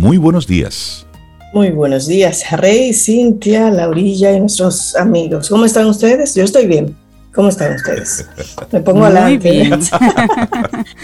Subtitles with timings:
[0.00, 1.06] muy buenos días.
[1.52, 5.48] Muy buenos días, Rey, Cintia, Laurilla y nuestros amigos.
[5.48, 6.34] ¿Cómo están ustedes?
[6.34, 6.96] Yo estoy bien.
[7.34, 8.26] ¿Cómo están ustedes?
[8.72, 9.50] Me pongo Muy adelante.
[9.50, 9.72] bien.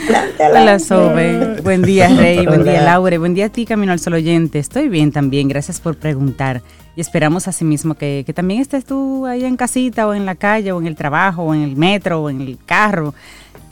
[0.08, 0.78] Adelante, Hola.
[0.78, 1.60] Sobe.
[1.62, 2.46] Buen día, Rey.
[2.46, 2.82] Buen día.
[2.82, 3.18] Laure.
[3.18, 4.58] Buen día a ti, Camino al Sol Oyente.
[4.58, 5.46] Estoy bien también.
[5.48, 6.62] Gracias por preguntar.
[6.96, 10.72] Y esperamos asimismo que, que también estés tú ahí en casita o en la calle
[10.72, 13.14] o en el trabajo o en el metro o en el carro.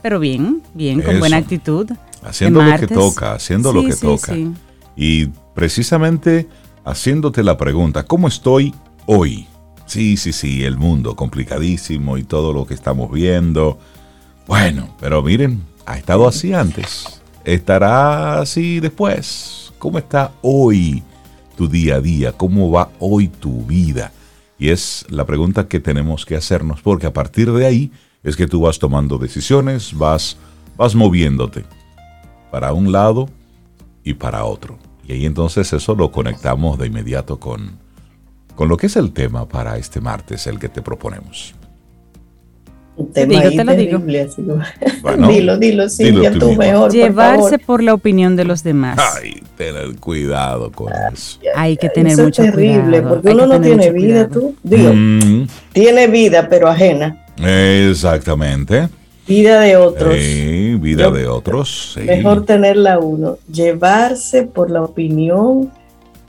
[0.03, 1.21] Pero bien, bien, con Eso.
[1.21, 1.91] buena actitud.
[2.23, 4.33] Haciendo lo que toca, haciendo lo que sí, toca.
[4.33, 4.53] sí.
[4.97, 6.49] Y precisamente
[6.85, 8.75] haciéndote la pregunta, ¿cómo estoy
[9.07, 9.47] hoy?
[9.87, 13.79] Sí, sí, sí, el mundo complicadísimo y todo lo que estamos viendo.
[14.47, 17.21] Bueno, pero miren, ha estado así antes.
[17.45, 19.73] Estará así después.
[19.79, 21.03] ¿Cómo está hoy
[21.57, 22.33] tu día a día?
[22.33, 24.13] ¿Cómo va hoy tu vida?
[24.59, 28.47] Y es la pregunta que tenemos que hacernos, porque a partir de ahí es que
[28.47, 30.39] tú vas tomando decisiones, vas,
[30.77, 31.65] vas moviéndote
[32.51, 33.29] para un lado
[34.05, 34.79] y para otro.
[35.07, 37.79] Y ahí entonces eso lo conectamos de inmediato con,
[38.55, 41.55] con lo que es el tema para este martes, el que te proponemos.
[42.97, 43.91] Un tema digo, te lo digo.
[43.99, 44.63] terrible, así como-
[45.03, 46.65] Bueno, dilo, dilo, Cintia, tú tú misma.
[46.65, 47.61] mejor, por Llevarse favor.
[47.67, 49.01] por la opinión de los demás.
[49.17, 51.41] Ay, tener cuidado con eso.
[51.57, 53.09] Hay que tener Eso es mucho terrible, cuidado.
[53.09, 54.41] porque Hay uno no tiene vida, cuidado.
[54.41, 54.57] tú.
[54.63, 57.27] Digo, Mm, tiene vida, pero ajena.
[57.37, 58.89] exactamente.
[59.27, 60.15] Vida de otros.
[60.19, 61.95] Sí, vida Yo- de otros.
[61.95, 62.01] sí.
[62.01, 63.39] Mejor tenerla uno.
[63.51, 65.71] Llevarse por la opinión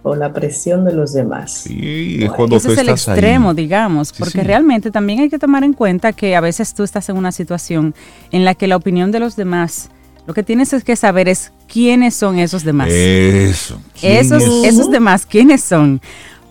[0.04, 1.52] o la presión de los demás.
[1.66, 3.56] Sí, es cuando Ese tú es el estás extremo, ahí.
[3.56, 4.46] digamos, Sí, porque sí.
[4.48, 7.96] realmente también hay que tomar en cuenta que a veces tú estás en una situación
[8.32, 9.90] en la que la opinión de los demás,
[10.28, 12.90] lo que tienes es que saber es quiénes son esos demás.
[12.92, 13.82] Eso.
[14.00, 14.64] ¿quién esos, es?
[14.74, 16.00] esos demás, ¿quiénes son?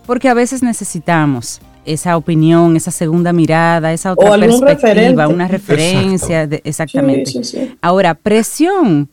[0.04, 5.26] Porque a veces necesitamos esa opinión, esa segunda mirada, esa otra O perspectiva, referente.
[5.26, 7.30] una referencia, de- exactamente.
[7.30, 7.76] Sí, sí, sí.
[7.82, 9.08] Ahora, presión,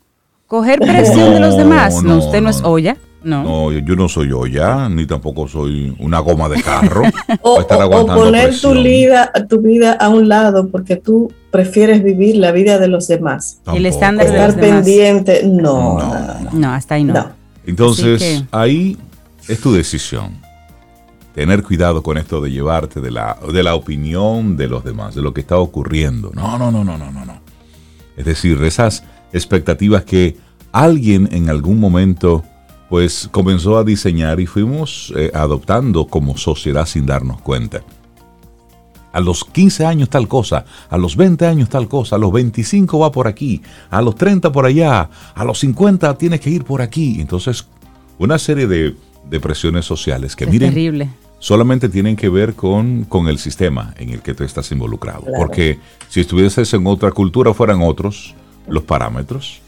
[0.47, 2.67] coger presión de los demás, no, no, usted no, no, es no.
[2.69, 3.43] olla, no.
[3.43, 7.03] No, yo- no soy olla, ni tampoco soy una goma de carro.
[7.43, 8.73] O, estar o poner presión.
[8.77, 13.07] tu vida, tu vida a un lado porque tú prefieres vivir la vida de los
[13.07, 13.59] demás.
[13.73, 16.49] Y el estándar de Estar los pendiente, no, No, no, no, no.
[16.53, 17.13] No, hasta ahí no.
[17.13, 17.29] No.
[17.65, 18.97] Entonces, que- ahí
[19.47, 20.31] es tu decisión.
[21.33, 25.21] Tener cuidado con esto de llevarte de la, de la opinión de los demás, de
[25.21, 26.31] lo que está ocurriendo.
[26.33, 27.39] No, no, no, no, no, no, no.
[28.17, 30.37] Es decir, esas expectativas que
[30.71, 32.43] alguien en algún momento
[32.91, 37.81] pues comenzó a diseñar y fuimos eh, adoptando como sociedad sin darnos cuenta.
[39.13, 42.99] A los 15 años tal cosa, a los 20 años tal cosa, a los 25
[42.99, 46.81] va por aquí, a los 30 por allá, a los 50 tienes que ir por
[46.81, 47.21] aquí.
[47.21, 47.65] Entonces,
[48.17, 48.95] una serie de,
[49.29, 51.09] de presiones sociales que es miren, terrible.
[51.41, 55.23] Solamente tienen que ver con, con el sistema en el que tú estás involucrado.
[55.23, 55.37] Claro.
[55.37, 58.35] Porque si estuvieses en otra cultura fueran otros
[58.67, 59.59] los parámetros.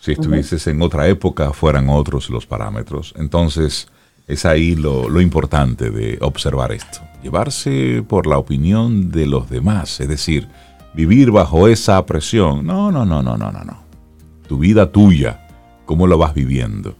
[0.00, 3.14] Si estuvieses en otra época fueran otros los parámetros.
[3.16, 3.88] Entonces
[4.26, 7.00] es ahí lo, lo importante de observar esto.
[7.22, 10.00] Llevarse por la opinión de los demás.
[10.00, 10.48] Es decir,
[10.94, 12.64] vivir bajo esa presión.
[12.64, 13.82] No, no, no, no, no, no, no.
[14.48, 15.44] Tu vida tuya.
[15.84, 16.94] ¿Cómo lo vas viviendo?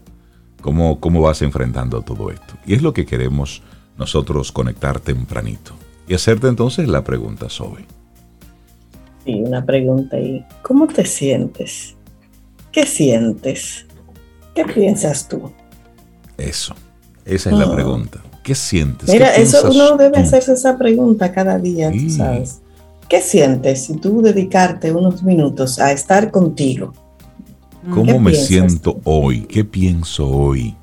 [0.61, 2.55] cómo, cómo vas enfrentando todo esto.
[2.65, 3.61] Y es lo que queremos
[3.99, 5.73] nosotros conectar tempranito.
[6.07, 7.85] Y hacerte entonces la pregunta, Sobe.
[9.25, 10.43] Sí, una pregunta ahí.
[10.63, 11.95] ¿Cómo te sientes?
[12.71, 13.85] ¿Qué sientes?
[14.55, 15.51] ¿Qué piensas tú?
[16.37, 16.73] Eso.
[17.25, 17.75] Esa es la Ah.
[17.75, 18.19] pregunta.
[18.43, 19.09] ¿Qué sientes?
[19.09, 20.19] Mira, ¿Qué eso uno debe tú?
[20.21, 22.61] hacerse esa pregunta cada día, tú sabes.
[23.07, 26.93] ¿Qué sientes si tú dedicarte unos minutos a estar contigo?
[27.93, 29.01] ¿Cómo ¿Qué me siento tú?
[29.03, 29.41] hoy?
[29.41, 30.75] ¿Qué pienso hoy?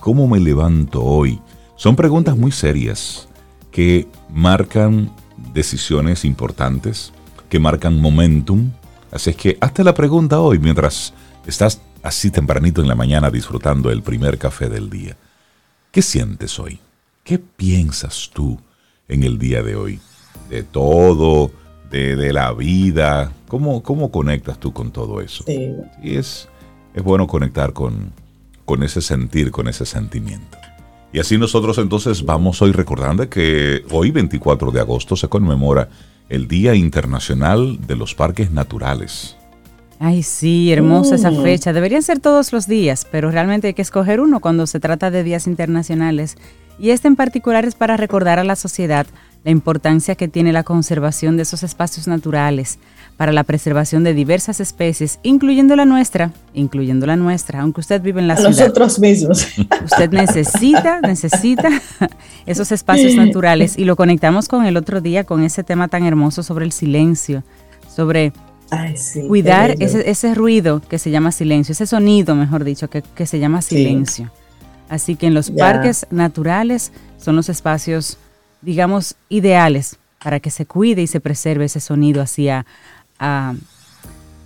[0.00, 1.40] ¿Cómo me levanto hoy?
[1.78, 3.28] Son preguntas muy serias
[3.70, 5.14] que marcan
[5.54, 7.12] decisiones importantes,
[7.48, 8.72] que marcan momentum.
[9.12, 11.14] Así es que hazte la pregunta hoy mientras
[11.46, 15.16] estás así tempranito en la mañana disfrutando el primer café del día.
[15.92, 16.80] ¿Qué sientes hoy?
[17.22, 18.58] ¿Qué piensas tú
[19.06, 20.00] en el día de hoy?
[20.50, 21.52] De todo,
[21.92, 23.30] de, de la vida.
[23.46, 25.44] ¿Cómo, ¿Cómo conectas tú con todo eso?
[25.46, 25.70] Sí.
[26.02, 26.48] Y es,
[26.92, 28.12] es bueno conectar con,
[28.64, 30.58] con ese sentir, con ese sentimiento.
[31.12, 35.88] Y así nosotros entonces vamos hoy recordando que hoy 24 de agosto se conmemora
[36.28, 39.36] el Día Internacional de los Parques Naturales.
[40.00, 41.42] Ay, sí, hermosa esa Mm.
[41.42, 41.72] fecha.
[41.72, 45.24] Deberían ser todos los días, pero realmente hay que escoger uno cuando se trata de
[45.24, 46.36] días internacionales.
[46.78, 49.06] Y este en particular es para recordar a la sociedad
[49.48, 52.78] la importancia que tiene la conservación de esos espacios naturales
[53.16, 58.20] para la preservación de diversas especies, incluyendo la nuestra, incluyendo la nuestra, aunque usted vive
[58.20, 58.50] en la ciudad.
[58.50, 59.48] nosotros mismos.
[59.82, 61.70] Usted necesita, necesita
[62.44, 66.42] esos espacios naturales y lo conectamos con el otro día, con ese tema tan hermoso
[66.42, 67.42] sobre el silencio,
[67.88, 68.34] sobre
[69.28, 74.30] cuidar ese, ruido que se llama silencio, ese sonido, mejor dicho, que, se llama silencio.
[74.90, 78.18] Así que en los parques naturales son los espacios,
[78.62, 82.66] digamos, ideales para que se cuide y se preserve ese sonido hacia,
[83.18, 83.54] a,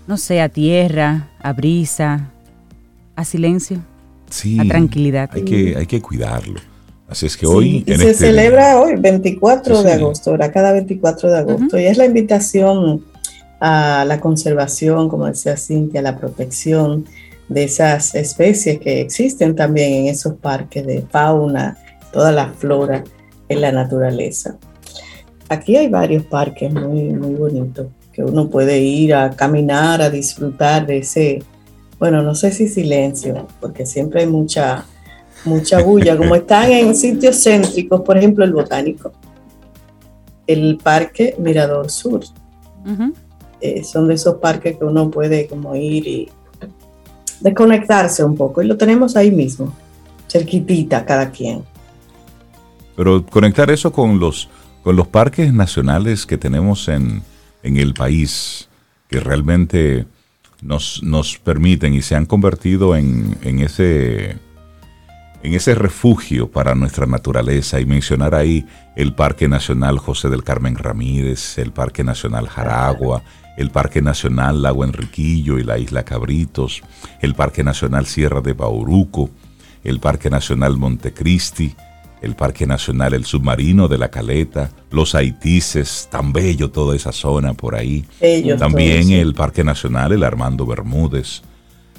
[0.06, 2.30] no sé, a tierra, a brisa,
[3.16, 3.78] a silencio,
[4.58, 5.30] a tranquilidad.
[5.32, 6.60] Hay que, hay que cuidarlo.
[7.08, 7.84] Así es que hoy...
[7.86, 12.06] se este celebra hoy, 24 de agosto, ahora cada 24 de agosto, y es la
[12.06, 13.04] invitación
[13.60, 17.04] a la conservación, como decía Cintia, la protección
[17.48, 21.76] de esas especies que existen también en esos parques de fauna,
[22.12, 23.04] toda la flora
[23.52, 24.56] en la naturaleza.
[25.48, 30.86] Aquí hay varios parques muy, muy bonitos que uno puede ir a caminar, a disfrutar
[30.86, 31.42] de ese,
[31.98, 34.84] bueno, no sé si silencio, porque siempre hay mucha
[35.44, 39.12] mucha bulla, como están en sitios céntricos, por ejemplo el botánico,
[40.46, 42.22] el parque Mirador Sur.
[43.60, 46.28] Eh, son de esos parques que uno puede como ir y
[47.40, 49.72] desconectarse un poco y lo tenemos ahí mismo,
[50.28, 51.62] cerquitita cada quien.
[53.02, 54.48] Pero conectar eso con los,
[54.84, 57.24] con los parques nacionales que tenemos en,
[57.64, 58.68] en el país,
[59.08, 60.06] que realmente
[60.60, 64.36] nos, nos permiten y se han convertido en, en ese
[65.42, 67.80] en ese refugio para nuestra naturaleza.
[67.80, 68.64] Y mencionar ahí
[68.94, 73.24] el Parque Nacional José del Carmen Ramírez, el Parque Nacional Jaragua,
[73.56, 76.82] el Parque Nacional Lago Enriquillo y la Isla Cabritos,
[77.20, 79.28] el Parque Nacional Sierra de Bauruco,
[79.82, 81.74] el Parque Nacional Montecristi,
[82.22, 87.52] el Parque Nacional El Submarino de la Caleta, los Haitises, tan bello toda esa zona
[87.52, 88.04] por ahí.
[88.58, 91.42] También el Parque Nacional El Armando Bermúdez,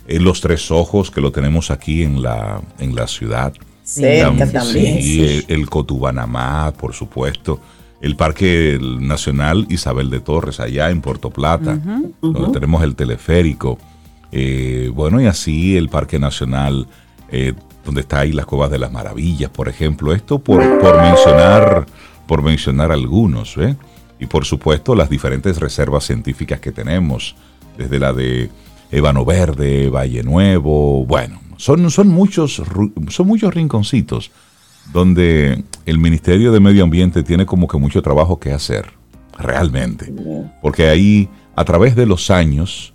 [0.08, 3.54] eh, los Tres Ojos, que lo tenemos aquí en la, en la ciudad.
[3.84, 4.02] Sí,
[4.52, 5.02] también.
[5.02, 7.60] Sí, el, Cotubanamá, por supuesto.
[8.02, 11.80] El Parque Nacional Isabel de Torres, allá en Puerto Plata,
[12.22, 13.78] donde tenemos el teleférico.
[14.32, 16.88] Eh, bueno, y así el Parque Nacional,
[17.30, 17.54] eh,
[17.86, 20.14] donde está ahí las Cuevas de las Maravillas, por ejemplo.
[20.14, 21.86] Esto por, por mencionar,
[22.28, 23.56] por mencionar algunos,
[24.20, 27.36] Y por supuesto las diferentes reservas científicas que tenemos,
[27.78, 28.50] desde la de
[28.92, 32.62] Ébano Verde, Valle Nuevo, bueno, son, son, muchos,
[33.10, 34.32] son muchos rinconcitos
[34.92, 38.92] donde el Ministerio de Medio Ambiente tiene como que mucho trabajo que hacer,
[39.38, 40.14] realmente.
[40.62, 42.94] Porque ahí, a través de los años,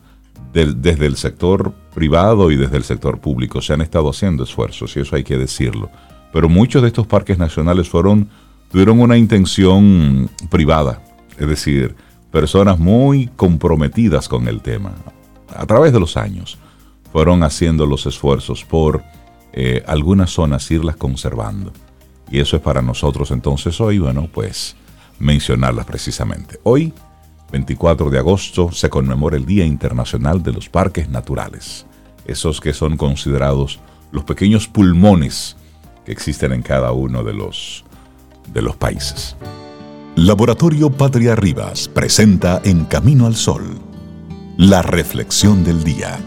[0.53, 5.01] desde el sector privado y desde el sector público, se han estado haciendo esfuerzos, y
[5.01, 5.91] eso hay que decirlo.
[6.33, 8.29] Pero muchos de estos parques nacionales fueron,
[8.71, 11.03] tuvieron una intención privada,
[11.37, 11.97] es decir,
[12.31, 14.93] personas muy comprometidas con el tema
[15.55, 16.59] a través de los años
[17.13, 19.03] fueron haciendo los esfuerzos por
[19.53, 21.73] eh, algunas zonas irlas conservando.
[22.31, 24.77] Y eso es para nosotros entonces hoy, bueno, pues
[25.19, 26.61] mencionarlas precisamente.
[26.63, 26.93] Hoy,
[27.51, 31.87] 24 de agosto, se conmemora el Día Internacional de los Parques Naturales.
[32.29, 33.81] Esos que son considerados
[34.13, 35.57] los pequeños pulmones
[36.05, 37.85] que existen en cada uno de los,
[38.53, 39.37] de los países.
[40.15, 43.89] Laboratorio Patria Rivas presenta En Camino al Sol
[44.59, 46.19] la reflexión del día.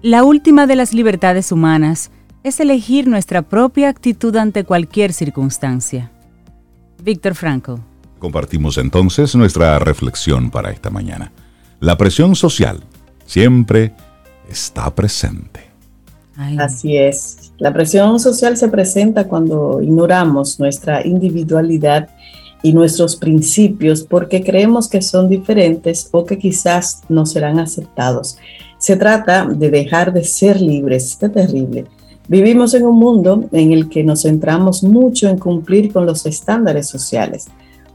[0.00, 2.10] La última de las libertades humanas
[2.42, 6.10] es elegir nuestra propia actitud ante cualquier circunstancia.
[7.02, 7.74] Víctor Frankl.
[8.18, 11.32] Compartimos entonces nuestra reflexión para esta mañana.
[11.80, 12.82] La presión social
[13.24, 13.94] siempre
[14.48, 15.70] está presente.
[16.58, 17.52] Así es.
[17.58, 22.08] La presión social se presenta cuando ignoramos nuestra individualidad
[22.62, 28.38] y nuestros principios porque creemos que son diferentes o que quizás no serán aceptados.
[28.78, 31.16] Se trata de dejar de ser libres.
[31.20, 31.86] Qué terrible.
[32.30, 36.88] Vivimos en un mundo en el que nos centramos mucho en cumplir con los estándares
[36.88, 37.48] sociales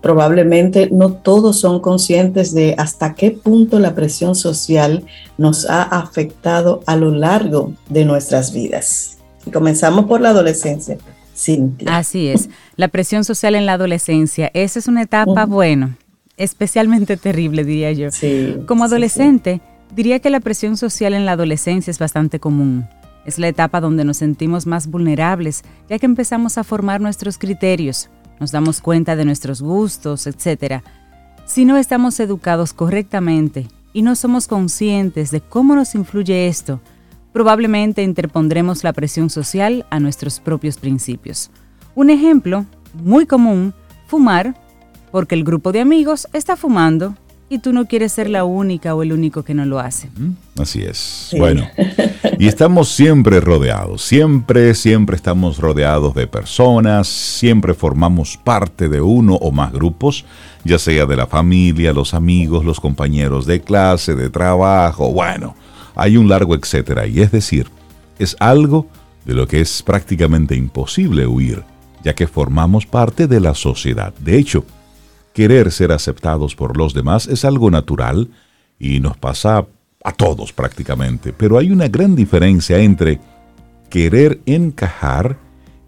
[0.05, 5.03] probablemente no todos son conscientes de hasta qué punto la presión social
[5.39, 9.17] nos ha afectado a lo largo de nuestras vidas.
[9.47, 10.99] Y comenzamos por la adolescencia.
[11.35, 11.97] Cintia.
[11.97, 15.95] Así es, la presión social en la adolescencia, esa es una etapa, bueno,
[16.37, 18.09] especialmente terrible, diría yo.
[18.67, 19.59] Como adolescente,
[19.95, 22.87] diría que la presión social en la adolescencia es bastante común.
[23.25, 28.09] Es la etapa donde nos sentimos más vulnerables, ya que empezamos a formar nuestros criterios,
[28.39, 30.83] nos damos cuenta de nuestros gustos, etc.
[31.45, 36.81] Si no estamos educados correctamente y no somos conscientes de cómo nos influye esto,
[37.33, 41.49] probablemente interpondremos la presión social a nuestros propios principios.
[41.95, 43.73] Un ejemplo muy común,
[44.07, 44.55] fumar,
[45.11, 47.15] porque el grupo de amigos está fumando
[47.55, 50.09] y tú no quieres ser la única o el único que no lo hace.
[50.59, 51.33] Así es.
[51.37, 51.67] Bueno,
[52.37, 59.35] y estamos siempre rodeados, siempre, siempre estamos rodeados de personas, siempre formamos parte de uno
[59.35, 60.25] o más grupos,
[60.65, 65.55] ya sea de la familia, los amigos, los compañeros de clase, de trabajo, bueno,
[65.95, 67.07] hay un largo etcétera.
[67.07, 67.67] Y es decir,
[68.19, 68.87] es algo
[69.23, 71.63] de lo que es prácticamente imposible huir,
[72.03, 74.13] ya que formamos parte de la sociedad.
[74.19, 74.65] De hecho,
[75.35, 78.29] querer ser aceptados por los demás es algo natural
[78.79, 79.67] y nos pasa
[80.03, 83.19] a todos prácticamente, pero hay una gran diferencia entre
[83.89, 85.37] querer encajar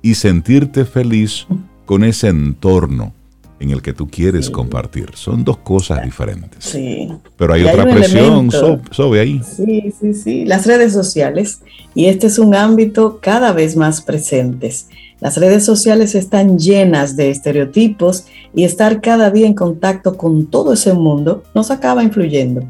[0.01, 1.48] y sentirte feliz
[1.86, 3.13] con ese entorno
[3.60, 5.12] en el que tú quieres compartir.
[5.16, 6.63] Son dos cosas diferentes.
[6.63, 7.08] Sí.
[7.38, 9.42] Pero hay otra presión sobre ahí.
[9.44, 10.46] Sí, sí, sí.
[10.46, 11.62] Las redes sociales.
[11.96, 14.89] Y este es un ámbito cada vez más presentes.
[15.19, 20.74] Las redes sociales están llenas de estereotipos y estar cada día en contacto con todo
[20.74, 22.62] ese mundo nos acaba influyendo.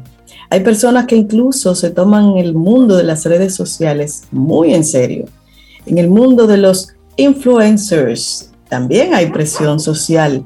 [0.48, 5.26] Hay personas que incluso se toman el mundo de las redes sociales muy en serio.
[5.84, 10.44] En el mundo de los influencers también hay presión social,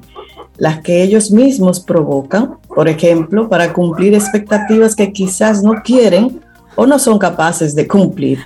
[0.59, 6.41] las que ellos mismos provocan, por ejemplo, para cumplir expectativas que quizás no quieren
[6.75, 8.41] o no son capaces de cumplir.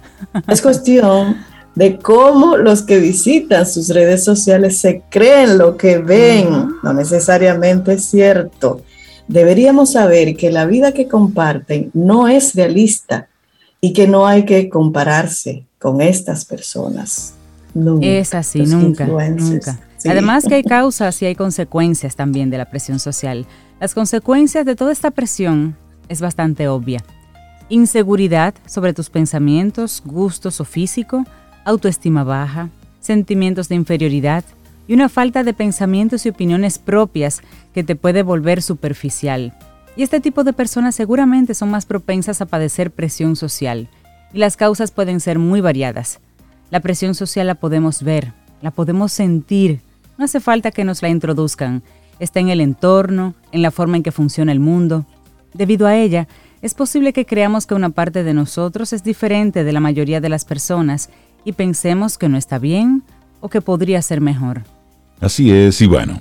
[0.47, 1.37] Es cuestión
[1.77, 6.75] de cómo los que visitan sus redes sociales se creen lo que ven.
[6.83, 8.83] No necesariamente es cierto
[9.29, 13.29] deberíamos saber que la vida que comparten no es realista
[13.81, 17.35] y que no hay que compararse con estas personas.
[18.01, 19.79] es así, nunca, nunca.
[20.09, 23.47] Además que hay causas y hay consecuencias también de la presión social.
[23.81, 25.77] Las consecuencias de toda esta presión
[26.09, 27.05] es bastante obvia.
[27.69, 31.25] Inseguridad sobre tus pensamientos, gustos o físico,
[31.67, 32.71] autoestima baja,
[33.01, 34.45] sentimientos de inferioridad,
[34.89, 37.43] y una falta de pensamientos y opiniones propias
[37.75, 39.53] que te puede volver superficial.
[39.97, 43.89] Y este tipo de personas seguramente son más propensas a padecer presión social,
[44.33, 46.21] y las causas pueden ser muy variadas.
[46.71, 48.33] La presión social la podemos ver,
[48.63, 49.81] la podemos sentir,
[50.19, 51.83] no hace falta que nos la introduzcan,
[52.21, 55.05] está en el entorno, en la forma en que funciona el mundo.
[55.53, 56.29] Debido a ella,
[56.63, 60.29] es posible que creamos que una parte de nosotros es diferente de la mayoría de
[60.29, 61.11] las personas
[61.47, 63.05] y pensemos que no está bien
[63.41, 64.63] o que podría ser mejor.
[65.21, 66.21] Así es, y bueno,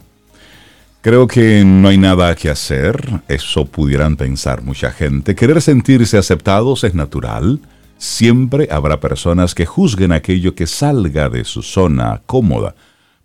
[1.01, 5.36] creo que no hay nada que hacer, eso pudieran pensar mucha gente.
[5.36, 7.60] Querer sentirse aceptados es natural.
[7.98, 12.75] Siempre habrá personas que juzguen aquello que salga de su zona cómoda,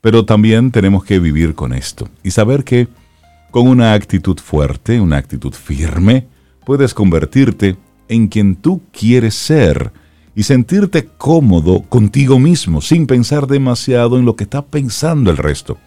[0.00, 2.88] pero también tenemos que vivir con esto y saber que
[3.50, 6.26] con una actitud fuerte, una actitud firme,
[6.64, 7.76] puedes convertirte
[8.08, 9.92] en quien tú quieres ser
[10.34, 15.78] y sentirte cómodo contigo mismo sin pensar demasiado en lo que está pensando el resto.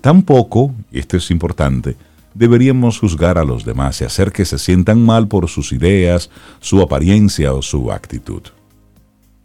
[0.00, 1.96] Tampoco, y esto es importante,
[2.34, 6.80] deberíamos juzgar a los demás y hacer que se sientan mal por sus ideas, su
[6.80, 8.42] apariencia o su actitud.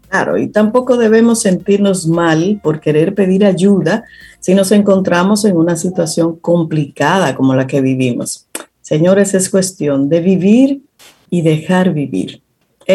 [0.10, 4.04] Claro, y tampoco debemos sentirnos mal por querer pedir ayuda
[4.42, 8.46] si nos encontramos en una situación complicada como la que vivimos.
[8.82, 10.82] Señores, es cuestión de vivir
[11.30, 12.42] y dejar vivir.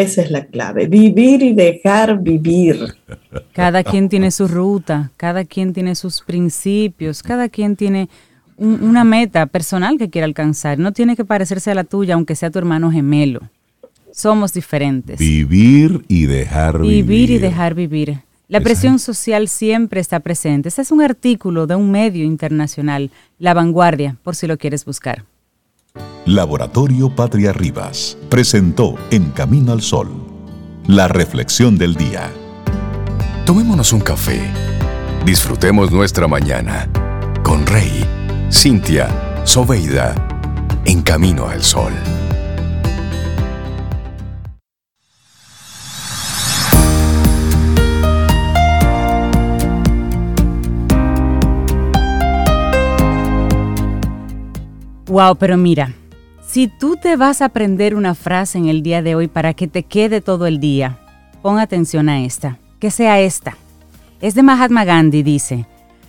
[0.01, 2.95] Esa es la clave, vivir y dejar vivir.
[3.53, 8.07] Cada quien tiene su ruta, cada quien tiene sus principios, cada quien tiene
[8.57, 10.77] una meta personal que quiere alcanzar.
[10.77, 13.41] No tiene que parecerse a la tuya, aunque sea tu hermano gemelo.
[14.11, 15.17] Somos diferentes.
[15.17, 17.05] Vivir y dejar vivir.
[17.05, 18.19] Vivir y dejar vivir.
[18.49, 20.69] La presión social siempre está presente.
[20.69, 25.25] Este es un artículo de un medio internacional, La Vanguardia, por si lo quieres buscar.
[26.25, 30.09] Laboratorio Patria Rivas presentó En Camino al Sol,
[30.87, 32.29] la reflexión del día.
[33.45, 34.41] Tomémonos un café.
[35.25, 36.89] Disfrutemos nuestra mañana
[37.43, 38.05] con Rey,
[38.51, 39.07] Cintia,
[39.45, 40.15] Soveida,
[40.85, 41.93] En Camino al Sol.
[55.07, 55.93] Wow, pero mira,
[56.45, 59.67] si tú te vas a aprender una frase en el día de hoy para que
[59.67, 60.99] te quede todo el día,
[61.41, 63.57] pon atención a esta, que sea esta.
[64.19, 65.65] Es de Mahatma Gandhi, dice,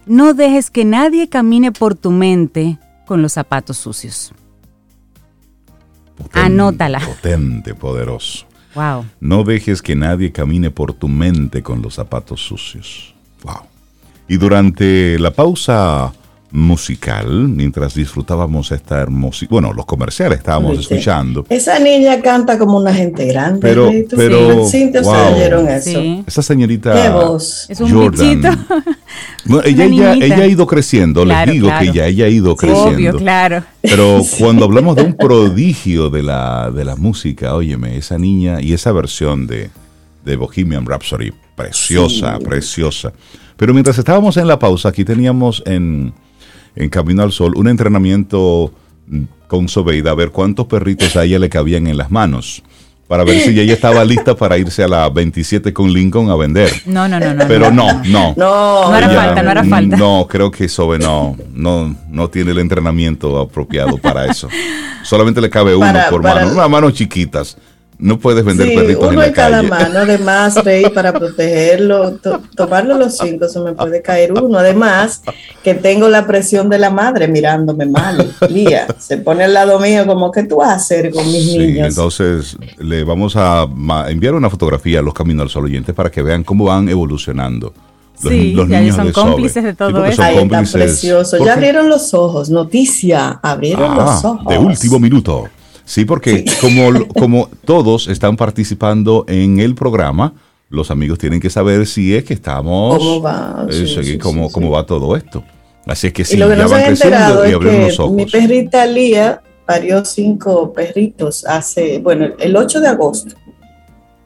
[0.06, 4.32] no dejes que nadie camine por tu mente con los zapatos sucios.
[6.32, 7.00] Anótala.
[7.00, 8.46] Potente, poderoso.
[8.74, 9.04] Wow.
[9.20, 13.14] No dejes que nadie camine por tu mente con los zapatos sucios.
[13.42, 13.62] Wow.
[14.28, 16.12] Y durante la pausa
[16.50, 19.46] musical mientras disfrutábamos esta hermosa.
[19.50, 21.44] Bueno, los comerciales estábamos escuchando.
[21.48, 23.60] Esa niña canta como una gente grande.
[23.60, 24.90] Pero, pero sí.
[25.02, 25.68] wow.
[25.68, 26.00] eso.
[26.26, 26.94] Esa señorita.
[26.94, 27.68] ¿Qué voz?
[27.68, 28.66] Es un Jordan.
[29.64, 32.90] ella, ella, ha ido creciendo, les digo que ya ella ha ido creciendo.
[32.90, 33.62] Obvio, claro.
[33.82, 38.72] Pero cuando hablamos de un prodigio de la, de la música, óyeme, esa niña y
[38.72, 39.70] esa versión de,
[40.24, 43.12] de Bohemian Rhapsody, preciosa, preciosa.
[43.56, 46.12] Pero mientras estábamos en la pausa, aquí teníamos en,
[46.78, 48.72] en Camino al Sol un entrenamiento
[49.48, 52.62] con Sobeida a ver cuántos perritos a ella le cabían en las manos
[53.08, 56.70] para ver si ella estaba lista para irse a la 27 con Lincoln a vender.
[56.84, 57.48] No, no, no, no.
[57.48, 58.34] Pero no, no.
[58.36, 59.96] No, no era falta, no era falta.
[59.96, 64.48] No, creo que Sobe no, no, no tiene el entrenamiento apropiado para eso.
[65.02, 67.56] Solamente le cabe uno por mano, unas manos chiquitas.
[67.98, 72.18] No puedes vender perritos uno en, cada mano, además, Rey, para protegerlo,
[72.54, 74.56] tomarlo los cinco, se me puede caer uno.
[74.56, 75.22] Además,
[75.64, 78.32] que tengo la presión de la madre mirándome mal.
[78.48, 81.58] Lía, se pone al lado mío como, ¿qué tú vas a hacer con mis sí,
[81.58, 81.88] niños?
[81.88, 83.66] Entonces, le vamos a
[84.08, 87.72] enviar una fotografía a los Caminos al Sol oyentes para que vean cómo van evolucionando.
[88.22, 90.22] Los, sí, los ya niños son cómplices de todo eso.
[90.22, 91.44] Ay, tan precioso.
[91.44, 92.50] Ya abrieron los ojos.
[92.50, 94.46] Noticia, abrieron ah, los ojos.
[94.46, 95.48] De último minuto.
[95.88, 100.34] Sí, porque Como, como todos están participando en el programa,
[100.68, 102.98] los amigos tienen que saber si es que estamos...
[102.98, 103.66] ¿Cómo va?
[103.70, 105.42] Sí, cómo, cómo, va todo esto.
[105.86, 108.14] Así es que sí, y lo que ya no van creciendo y abrieron los ojos.
[108.14, 113.34] Mi perrita Lía parió cinco perritos hace, bueno, el 8 de agosto.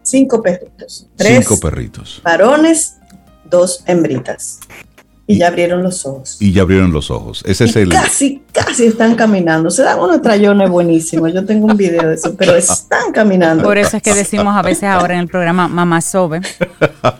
[0.03, 1.07] Cinco perritos.
[1.15, 2.21] Tres cinco perritos.
[2.25, 2.97] Varones,
[3.49, 4.59] dos hembritas.
[5.33, 6.37] Y, ya abrieron los ojos.
[6.41, 7.43] Y ya abrieron los ojos.
[7.47, 7.89] Ese es el.
[7.89, 9.71] Casi, casi están caminando.
[9.71, 11.33] Se dan unos trayones buenísimos.
[11.33, 13.63] Yo tengo un video de eso, pero están caminando.
[13.65, 16.41] Por eso es que decimos a veces ahora en el programa Mamá Sobe.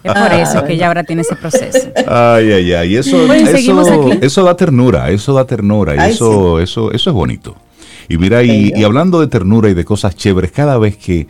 [0.05, 1.91] Es por eso es que ella ahora tiene ese proceso.
[2.07, 2.97] Ay, ay, ay.
[2.97, 5.95] Eso, eso, eso da ternura, eso da ternura.
[5.97, 7.57] Y eso, eso, eso es bonito.
[8.09, 11.27] Y mira, y, y hablando de ternura y de cosas chéveres, cada vez que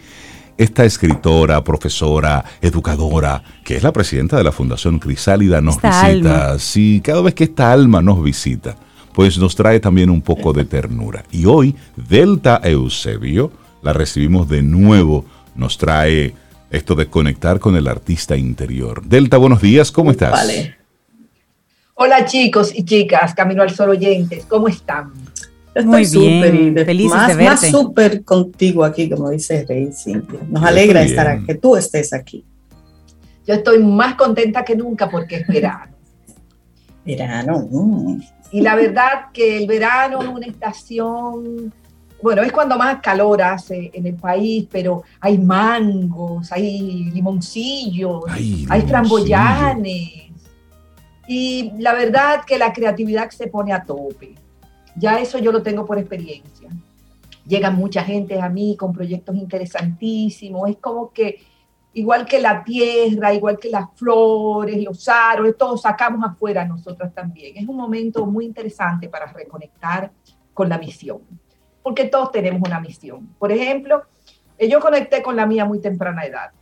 [0.59, 6.59] esta escritora, profesora, educadora, que es la presidenta de la Fundación Crisálida, nos visita.
[6.59, 8.77] Sí, cada vez que esta alma nos visita,
[9.13, 11.25] pues nos trae también un poco de ternura.
[11.31, 16.35] Y hoy, Delta Eusebio, la recibimos de nuevo, nos trae
[16.71, 19.03] esto de conectar con el artista interior.
[19.05, 20.33] Delta, buenos días, ¿cómo estás?
[20.33, 20.77] Vale.
[21.95, 25.13] Hola chicos y chicas, Camino al Sol oyentes, ¿cómo están?
[25.75, 27.51] Muy bien, feliz más, de verte.
[27.51, 30.41] Más súper contigo aquí, como dice Rey Cintia.
[30.49, 32.45] Nos alegra estar que tú estés aquí.
[33.47, 35.93] Yo estoy más contenta que nunca porque es verano.
[37.05, 37.67] verano.
[37.71, 38.21] Mm.
[38.53, 41.73] Y la verdad que el verano es una estación,
[42.23, 48.67] bueno, es cuando más calor hace en el país, pero hay mangos, hay limoncillos, hay,
[48.69, 50.31] hay framboyanes.
[51.27, 54.35] Y la verdad que la creatividad se pone a tope
[54.97, 56.69] ya eso yo lo tengo por experiencia.
[57.47, 60.71] Llega mucha gente a mí con proyectos interesantísimos.
[60.71, 61.43] Es como que,
[61.95, 67.57] igual que la tierra, igual que las flores, los árboles, todos sacamos afuera nosotras también.
[67.57, 70.13] Es un momento muy interesante para reconectar
[70.55, 71.21] con la misión,
[71.83, 73.35] porque todos tenemos una misión.
[73.39, 74.05] Por ejemplo,
[74.59, 76.53] eh, yo conecté con la mía muy temprana edad,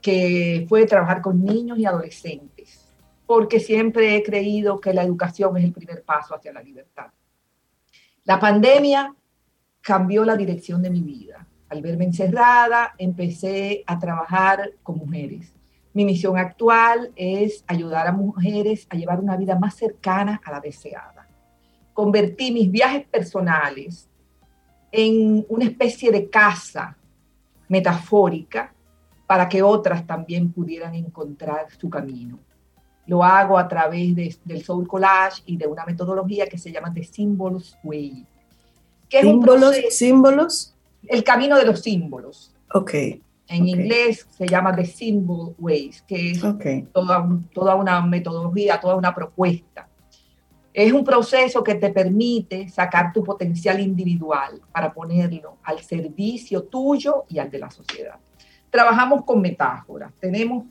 [0.00, 2.88] que fue trabajar con niños y adolescentes,
[3.26, 7.06] porque siempre he creído que la educación es el primer paso hacia la libertad.
[8.24, 9.14] La pandemia
[9.80, 11.44] cambió la dirección de mi vida.
[11.68, 15.52] Al verme encerrada, empecé a trabajar con mujeres.
[15.92, 20.60] Mi misión actual es ayudar a mujeres a llevar una vida más cercana a la
[20.60, 21.26] deseada.
[21.92, 24.08] Convertí mis viajes personales
[24.92, 26.96] en una especie de casa
[27.68, 28.72] metafórica
[29.26, 32.38] para que otras también pudieran encontrar su camino.
[33.06, 37.04] Lo hago a través del Soul Collage y de una metodología que se llama The
[37.04, 38.26] Symbols Way.
[39.08, 39.76] ¿Símbolos?
[39.90, 40.74] ¿Símbolos?
[41.06, 42.54] El camino de los símbolos.
[42.72, 42.94] Ok.
[43.48, 46.40] En inglés se llama The Symbol Ways, que es
[46.92, 49.88] toda, toda una metodología, toda una propuesta.
[50.72, 57.24] Es un proceso que te permite sacar tu potencial individual para ponerlo al servicio tuyo
[57.28, 58.18] y al de la sociedad.
[58.70, 60.14] Trabajamos con metáforas.
[60.18, 60.64] Tenemos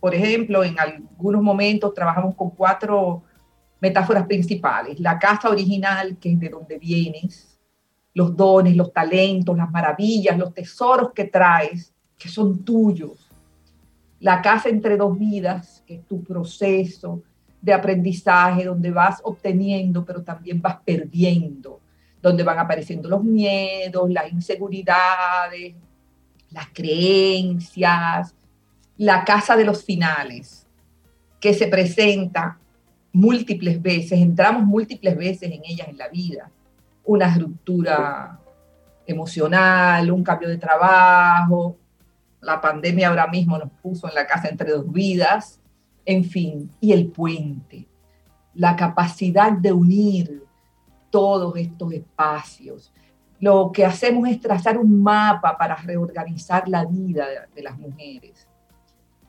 [0.00, 3.22] por ejemplo, en algunos momentos trabajamos con cuatro
[3.80, 4.98] metáforas principales.
[5.00, 7.58] La casa original, que es de donde vienes,
[8.14, 13.28] los dones, los talentos, las maravillas, los tesoros que traes, que son tuyos.
[14.20, 17.22] La casa entre dos vidas, que es tu proceso
[17.60, 21.80] de aprendizaje, donde vas obteniendo, pero también vas perdiendo,
[22.20, 25.74] donde van apareciendo los miedos, las inseguridades,
[26.50, 28.34] las creencias,
[28.98, 30.66] la casa de los finales,
[31.40, 32.58] que se presenta
[33.12, 36.50] múltiples veces, entramos múltiples veces en ellas en la vida.
[37.04, 38.38] Una ruptura
[39.06, 41.76] emocional, un cambio de trabajo,
[42.40, 45.60] la pandemia ahora mismo nos puso en la casa entre dos vidas,
[46.04, 47.86] en fin, y el puente,
[48.54, 50.44] la capacidad de unir
[51.10, 52.92] todos estos espacios.
[53.40, 58.47] Lo que hacemos es trazar un mapa para reorganizar la vida de, las mujeres.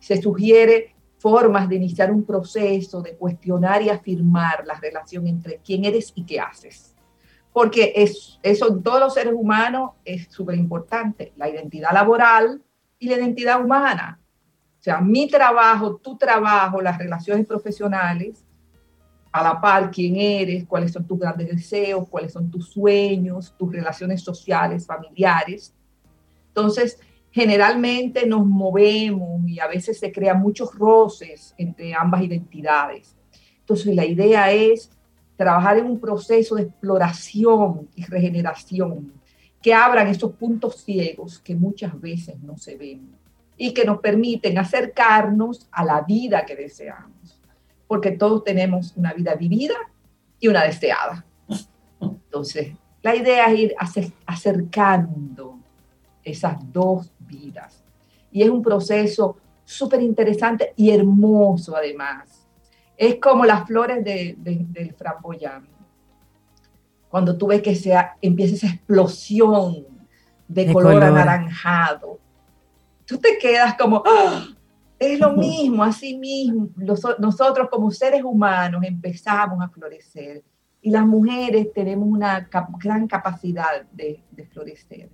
[0.09, 5.85] Se sugiere formas de iniciar un proceso, de cuestionar y afirmar la relación entre quién
[5.85, 6.95] eres y qué haces.
[7.53, 11.31] Porque es, eso en todos los seres humanos es súper importante.
[11.37, 12.59] La identidad laboral
[12.97, 14.19] y la identidad humana.
[14.79, 18.43] O sea, mi trabajo, tu trabajo, las relaciones profesionales,
[19.31, 23.71] a la par quién eres, cuáles son tus grandes deseos, cuáles son tus sueños, tus
[23.71, 25.75] relaciones sociales, familiares.
[26.47, 26.97] Entonces,
[27.31, 33.15] generalmente nos movemos y a veces se crean muchos roces entre ambas identidades.
[33.59, 34.89] Entonces, la idea es
[35.35, 39.13] trabajar en un proceso de exploración y regeneración
[39.61, 43.09] que abran esos puntos ciegos que muchas veces no se ven
[43.57, 47.39] y que nos permiten acercarnos a la vida que deseamos,
[47.87, 49.75] porque todos tenemos una vida vivida
[50.39, 51.25] y una deseada.
[52.01, 53.75] Entonces, la idea es ir
[54.25, 55.59] acercando
[56.23, 57.83] esas dos vidas.
[58.31, 62.47] Y es un proceso súper interesante y hermoso además.
[62.97, 65.79] Es como las flores del framboyán
[67.09, 69.85] cuando tú ves que sea, empieza esa explosión
[70.47, 72.19] de, color, anaranjado,
[73.05, 74.47] tú te quedas como, ¡ah!
[74.97, 80.43] es lo mismo, así mismo, nosotros como seres humanos empezamos a florecer
[80.81, 85.09] y las mujeres tenemos una gran capacidad de, florecer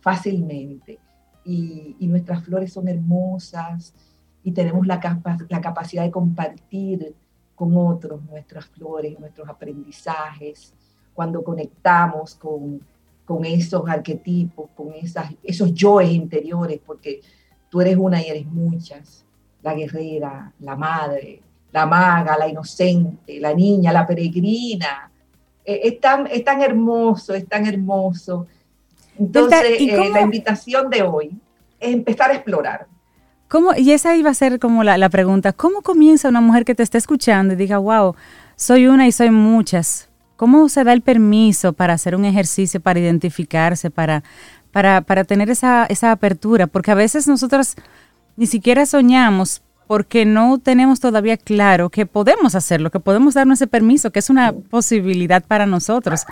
[0.00, 0.98] fácilmente
[1.44, 3.94] y, nuestras flores son hermosas
[4.42, 5.00] y tenemos la,
[5.48, 7.14] la capacidad de compartir
[7.54, 10.72] con otros nuestras flores, nuestros aprendizajes
[11.12, 12.80] cuando conectamos con,
[13.26, 17.20] con esos arquetipos, con esas, esos yoes interiores, porque
[17.68, 19.24] tú eres una y eres muchas,
[19.62, 25.12] la guerrera, la madre, la maga, la inocente, la niña, la peregrina.
[25.64, 28.46] Eh, es, tan, es tan hermoso, es tan hermoso.
[29.20, 31.30] Entonces, eh, la invitación de hoy
[31.78, 32.86] es empezar a explorar.
[33.48, 36.74] ¿Cómo, y esa iba a ser como la, la pregunta, ¿cómo comienza una mujer que
[36.74, 38.14] te esté escuchando y diga, wow,
[38.56, 40.08] soy una y soy muchas?
[40.36, 44.22] ¿Cómo se da el permiso para hacer un ejercicio, para identificarse, para,
[44.72, 46.66] para, para tener esa, esa apertura?
[46.66, 47.74] Porque a veces nosotros
[48.36, 53.66] ni siquiera soñamos porque no tenemos todavía claro que podemos hacerlo, que podemos darnos ese
[53.66, 56.26] permiso, que es una posibilidad para nosotros.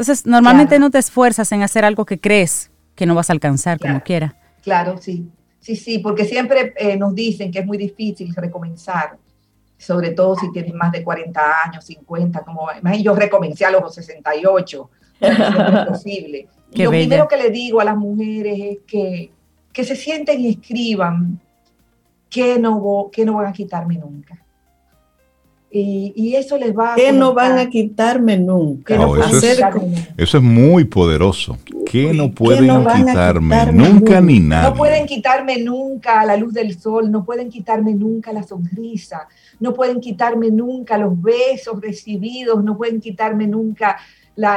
[0.00, 3.78] Entonces, normalmente no te esfuerzas en hacer algo que crees que no vas a alcanzar
[3.78, 4.34] como quiera.
[4.62, 5.28] Claro, sí.
[5.58, 9.18] Sí, sí, porque siempre eh, nos dicen que es muy difícil recomenzar
[9.76, 12.68] sobre todo si tienes más de 40 años, 50, como
[13.02, 15.38] yo recomencé a los 68, es
[15.88, 16.48] posible.
[16.72, 19.30] lo primero que le digo a las mujeres es que,
[19.70, 21.38] que se sienten y escriban
[22.30, 24.42] que no, que no van a quitarme nunca.
[25.72, 26.96] Y, eso les va a...
[26.96, 28.96] Que no van a quitarme nunca.
[30.16, 31.58] eso, es, muy poderoso.
[31.86, 34.70] Que no pueden quitarme, nunca, ni nada.
[34.70, 39.28] No pueden quitarme nunca la luz del sol, no pueden quitarme nunca la sonrisa,
[39.60, 43.96] no pueden quitarme nunca los besos recibidos, no pueden quitarme nunca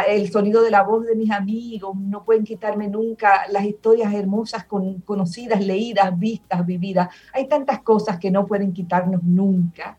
[0.08, 4.66] el sonido de la voz de mis amigos, no pueden quitarme nunca las historias hermosas
[4.66, 7.10] conocidas, leídas, vistas, vividas.
[7.34, 9.98] Hay tantas cosas que no pueden quitarnos nunca,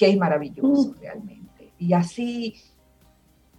[0.00, 0.98] que es maravilloso mm.
[0.98, 1.72] realmente.
[1.78, 2.54] Y así,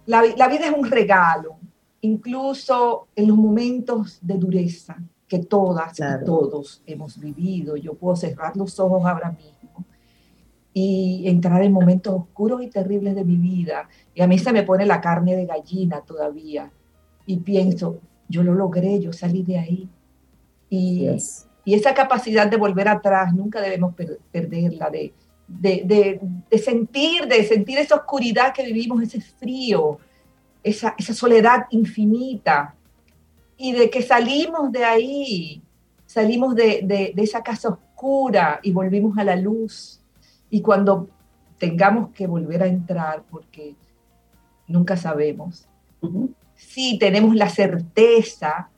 [0.06, 1.56] la, vida es un regalo,
[2.00, 4.96] incluso en los momentos de dureza
[5.28, 7.76] que todas y todos hemos vivido.
[7.76, 9.84] Yo puedo cerrar los ojos ahora mismo
[10.74, 13.88] y entrar en momentos oscuros y terribles de mi vida.
[14.12, 16.72] Y a mí se me pone la carne de gallina todavía.
[17.24, 19.88] Y pienso, yo lo logré, yo salí de ahí.
[20.68, 21.06] Y,
[21.64, 23.94] y esa capacidad de volver atrás, nunca debemos
[24.32, 25.14] perderla, de,
[25.60, 29.98] de, de, sentir, de sentir esa oscuridad que vivimos, ese frío,
[30.62, 32.74] esa, esa soledad infinita.
[33.56, 35.62] Y de que salimos de ahí,
[36.06, 40.02] salimos de, de esa casa oscura y volvimos a la luz
[40.50, 41.08] y cuando
[41.58, 43.74] tengamos que volver a entrar, porque
[44.66, 45.66] nunca sabemos,
[46.54, 48.68] sí tenemos la certeza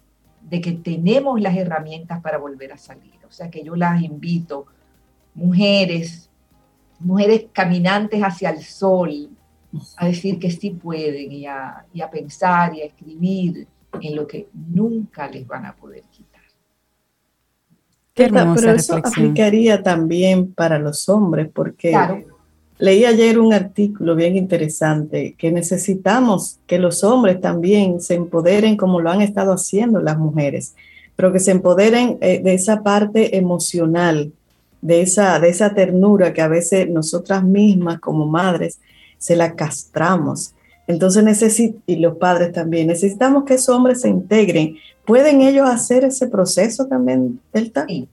[0.41, 3.19] de que tenemos las herramientas para volver a salir.
[3.27, 4.67] O sea que yo las invito,
[5.35, 6.31] mujeres,
[7.05, 9.31] mujeres caminantes hacia el sol,
[9.97, 13.67] a decir que sí pueden y a, y a pensar y a escribir
[14.01, 16.43] en lo que nunca les van a poder quitar.
[18.15, 21.93] Pero eso aplicaría también para los hombres, porque
[22.79, 29.01] Leí ayer un artículo bien interesante que necesitamos que los hombres también se empoderen como
[29.01, 30.75] lo han estado haciendo las mujeres,
[31.15, 34.33] pero que se empoderen eh, de esa parte emocional,
[34.85, 38.81] de esa, de esa ternura que a veces nosotras mismas como madres
[39.19, 40.55] se la castramos.
[40.87, 44.77] Entonces necesito, y los padres también, necesitamos que esos hombres se integren.
[45.07, 47.87] ¿Pueden ellos hacer ese proceso también, Delta?
[47.89, 48.09] Sí.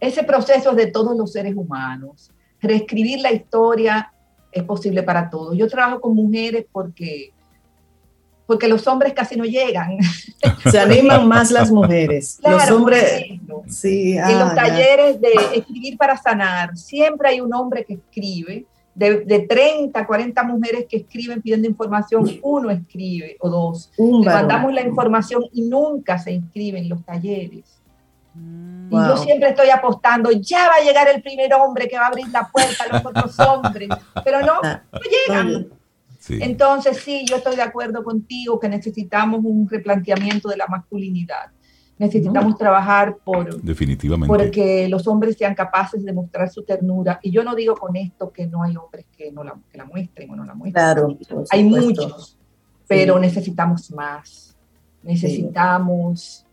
[0.00, 2.30] Ese proceso es de todos los seres humanos
[2.64, 4.10] reescribir la historia
[4.50, 5.56] es posible para todos.
[5.56, 7.32] Yo trabajo con mujeres porque,
[8.46, 9.98] porque los hombres casi no llegan.
[10.70, 12.38] Se animan más las mujeres.
[12.42, 13.24] los hombres.
[13.68, 18.66] Sí, en los ah, talleres de escribir para sanar, siempre hay un hombre que escribe.
[18.94, 23.90] De, de 30, 40 mujeres que escriben pidiendo información, uno escribe o dos.
[23.98, 27.80] Le mandamos la información y nunca se inscriben los talleres.
[28.36, 32.08] Y yo siempre estoy apostando, ya va a llegar el primer hombre que va a
[32.08, 33.88] abrir la puerta a los otros hombres,
[34.24, 35.68] pero no, ah, no llegan.
[36.28, 41.50] Entonces sí, yo estoy de acuerdo contigo que necesitamos un replanteamiento de la masculinidad.
[41.96, 44.26] Necesitamos trabajar por, Definitivamente.
[44.26, 47.20] porque los hombres sean capaces de mostrar su ternura.
[47.22, 49.84] Y yo no digo con esto que no hay hombres que, no la, que la
[49.84, 50.72] muestren o no la muestren.
[50.72, 51.18] Claro,
[51.50, 52.36] hay muchos,
[52.88, 54.56] pero necesitamos más.
[55.04, 56.44] Necesitamos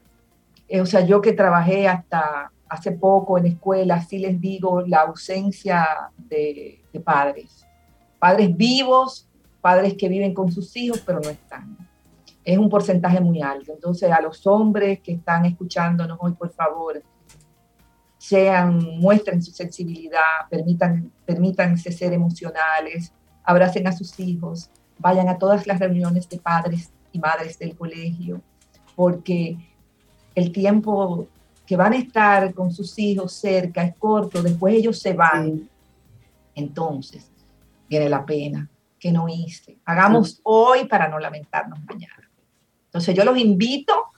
[0.71, 5.01] eh, o sea, yo que trabajé hasta hace poco en escuelas, sí les digo la
[5.01, 5.85] ausencia
[6.17, 7.67] de, padres.
[8.17, 9.27] Padres vivos,
[9.61, 11.77] padres que viven con sus hijos, pero no están.
[12.43, 13.71] Es un porcentaje muy alto.
[13.73, 17.01] Entonces, a los hombres que están escuchándonos hoy, por favor,
[18.17, 25.65] sean, muestren su sensibilidad, permitan, permítanse ser emocionales, abracen a sus hijos, vayan a todas
[25.67, 28.41] las reuniones de padres y madres del colegio,
[28.95, 29.57] porque
[30.35, 31.27] el tiempo
[31.65, 35.69] que van a estar con sus hijos cerca es corto, después ellos se van.
[36.53, 37.31] Entonces,
[37.87, 38.69] viene la pena
[39.01, 39.79] que no hice.
[39.83, 42.29] Hagamos hoy para no lamentarnos mañana.
[42.85, 44.11] Entonces, yo los invito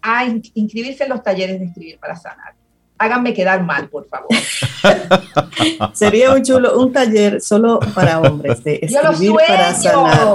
[0.00, 2.54] a inscribirse en los talleres de escribir para sanar
[3.00, 4.28] háganme quedar mal, por favor.
[5.94, 10.34] Sería un chulo, un taller solo para hombres, de escribir para sanar.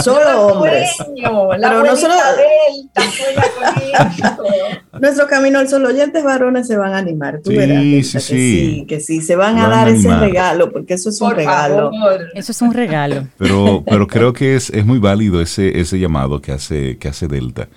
[0.00, 0.90] Solo hombres.
[1.16, 2.14] Pero no solo...
[5.00, 7.40] Nuestro camino al solo oyentes varones se van a animar.
[7.42, 8.86] Tú verás, sí, que sí.
[8.88, 11.90] Que sí, se van a dar ese regalo, porque eso es un regalo.
[12.34, 13.26] Eso es un regalo.
[13.38, 17.26] Pero, pero creo que es, es muy válido ese, ese llamado que hace, que hace
[17.26, 17.68] Delta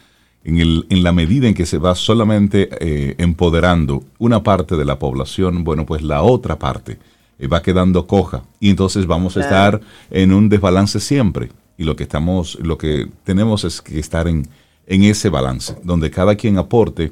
[0.47, 4.85] en, el, en la medida en que se va solamente eh, empoderando una parte de
[4.85, 6.97] la población, bueno, pues la otra parte
[7.37, 8.43] eh, va quedando coja.
[8.61, 11.49] Y entonces vamos a estar en un desbalance siempre.
[11.77, 14.47] Y lo que estamos, lo que tenemos es que estar en,
[14.87, 17.11] en ese balance, donde cada quien aporte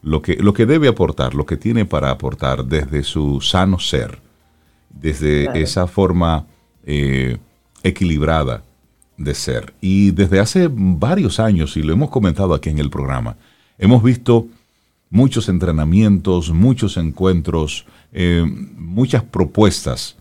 [0.00, 4.20] lo que, lo que debe aportar, lo que tiene para aportar desde su sano ser,
[4.88, 6.46] desde esa forma
[6.86, 7.36] eh,
[7.82, 8.62] equilibrada
[9.20, 9.74] de ser.
[9.80, 13.36] Y desde hace varios años, y lo hemos comentado aquí en el programa,
[13.78, 14.48] hemos visto
[15.10, 18.44] muchos entrenamientos, muchos encuentros, eh,
[18.76, 20.16] muchas propuestas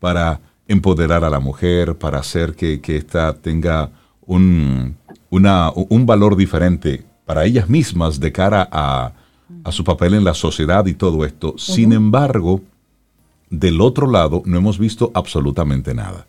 [0.00, 3.90] para empoderar a la mujer, para hacer que, ésta tenga
[4.26, 4.96] un,
[5.30, 9.12] un valor diferente para ellas mismas de cara a,
[9.64, 11.54] a, su papel en la sociedad y todo esto.
[11.58, 12.62] Sin embargo,
[13.50, 16.26] del otro lado no hemos visto absolutamente nada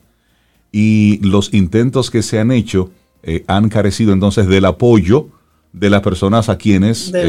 [0.71, 2.91] y los intentos que se han hecho
[3.23, 5.27] eh, han carecido entonces del apoyo
[5.73, 7.27] de las personas a quienes, de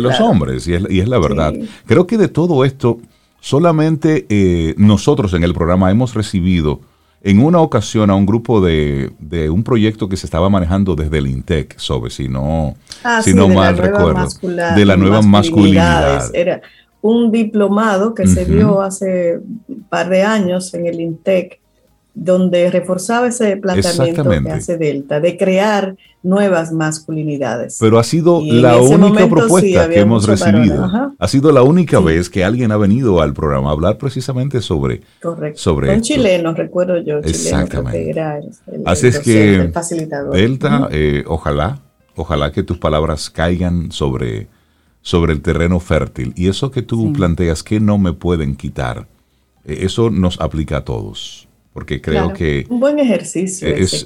[0.00, 1.54] los, eh, hombres, y es, la verdad.
[1.86, 2.98] Creo que de todo esto,
[3.40, 6.80] solamente eh, nosotros en el programa hemos recibido
[7.22, 9.10] en una ocasión a un grupo de,
[9.50, 13.48] un proyecto que se estaba manejando desde el INTEC, sobre si no, ah, si no
[13.48, 16.34] mal recuerdo, de la nueva masculinidad.
[16.34, 16.60] Era
[17.02, 19.38] un diplomado que se dio hace
[19.68, 21.59] un par de años en el INTEC
[22.14, 27.78] donde reforzaba ese planteamiento que hace Delta, de crear nuevas masculinidades.
[27.80, 31.14] Pero ha sido la única propuesta que hemos recibido.
[31.18, 35.02] Ha sido la única vez que alguien ha venido al programa a hablar precisamente sobre,
[35.22, 35.58] Correcto.
[35.58, 37.18] sobre Un chileno, recuerdo yo.
[37.18, 38.20] Exactamente.
[38.84, 39.72] Así es que,
[40.32, 41.80] Delta, eh, ojalá,
[42.16, 44.48] ojalá que tus palabras caigan sobre,
[45.00, 46.32] sobre el terreno fértil.
[46.36, 49.06] Y eso que tú planteas que no me pueden quitar,
[49.64, 52.66] eh, eso nos aplica a todos porque creo que...
[52.68, 53.68] Un buen ejercicio.
[53.68, 54.02] Es,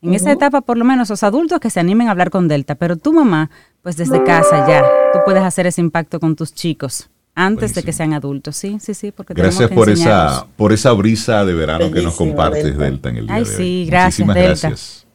[0.01, 2.75] en esa etapa, por lo menos, los adultos que se animen a hablar con Delta,
[2.75, 7.09] pero tu mamá, pues desde casa ya, tú puedes hacer ese impacto con tus chicos
[7.35, 8.55] antes de que sean adultos.
[8.55, 9.11] Sí, sí, sí.
[9.11, 13.09] Porque gracias por esa, por esa brisa de verano que nos compartes, Delta.
[13.09, 13.55] en el día Ay, de hoy.
[13.55, 14.41] sí, gracias, Delta.
[14.69, 15.05] gracias.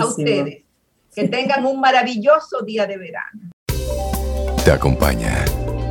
[0.00, 0.62] A ustedes.
[1.14, 3.50] Que tengan un maravilloso día de verano.
[4.64, 5.44] Te acompaña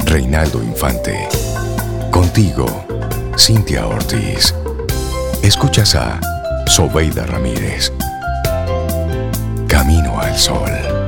[0.06, 1.28] Reinaldo Infante.
[2.12, 2.66] Contigo,
[3.38, 4.54] Cintia Ortiz.
[5.44, 6.20] Escuchas a
[6.68, 7.92] Sobeida Ramírez.
[9.68, 11.01] Camino al Sol.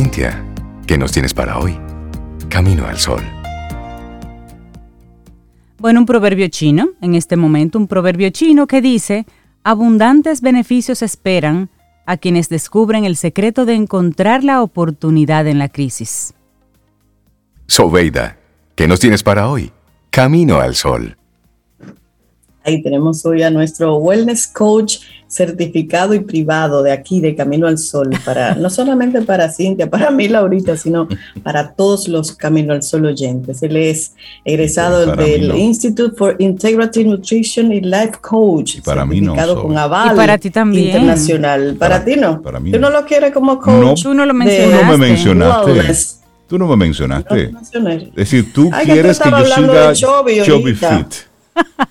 [0.00, 0.44] Cintia,
[0.86, 1.76] ¿qué nos tienes para hoy?
[2.48, 3.20] Camino al Sol.
[5.78, 9.26] Bueno, un proverbio chino, en este momento, un proverbio chino que dice,
[9.64, 11.68] abundantes beneficios esperan
[12.06, 16.32] a quienes descubren el secreto de encontrar la oportunidad en la crisis.
[17.66, 18.38] Sobeida,
[18.76, 19.72] ¿qué nos tienes para hoy?
[20.10, 21.17] Camino al Sol.
[22.68, 27.78] Ahí tenemos hoy a nuestro wellness coach certificado y privado de aquí, de Camino al
[27.78, 31.08] Sol, para no solamente para Cintia, para mí Laurita, sino
[31.42, 33.62] para todos los Camino al Sol oyentes.
[33.62, 34.12] Él es
[34.44, 39.78] egresado del Institute for Integrative Nutrition y Life Coach, y para certificado mí no con
[39.78, 40.88] aval y para ti también.
[40.88, 41.76] internacional.
[41.78, 42.42] Para, ti no.
[42.42, 44.02] Para mí ¿Tú no lo quieres como coach?
[44.02, 44.76] tú no lo mencionaste.
[44.76, 46.18] Tú no me mencionaste.
[46.46, 47.44] Tú no me mencionaste.
[47.44, 51.27] es decir, tú quieres que, yo siga chubby fit.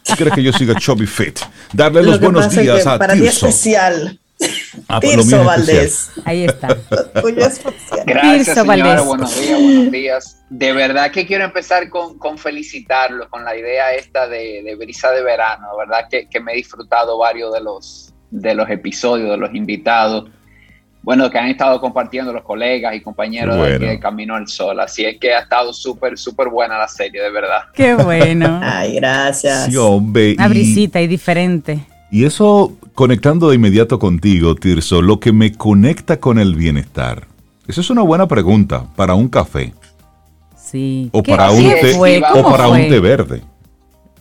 [0.03, 1.39] ¿Qué crees que yo siga chubby fit?
[1.73, 3.47] Darle los buenos días a para Tirso.
[3.47, 4.19] especial.
[4.87, 6.11] A Tirso Valdés.
[6.25, 6.67] Ahí está.
[8.05, 9.01] Gracias, señora.
[9.01, 10.37] Buenos días, buenos días.
[10.49, 15.11] De verdad que quiero empezar con, con felicitarlos con la idea esta de, de brisa
[15.11, 15.67] de verano.
[15.71, 19.53] De verdad que, que, me he disfrutado varios de los, de los episodios, de los
[19.53, 20.29] invitados
[21.07, 24.77] bueno, que han estado compartiendo los colegas y compañeros de, Camino al Sol.
[24.81, 27.59] Así es que ha estado súper, súper buena la serie, de verdad.
[27.73, 28.59] Qué bueno.
[28.61, 29.67] Ay, gracias.
[29.67, 30.33] Sí, hombre.
[30.33, 31.79] Una brisita y diferente.
[32.11, 37.25] Y eso, conectando de inmediato contigo, Tirso, lo que me conecta con el bienestar.
[37.69, 39.73] Esa es una buena pregunta para un café.
[40.57, 41.07] Sí.
[41.13, 43.43] O para un té, o para un té verde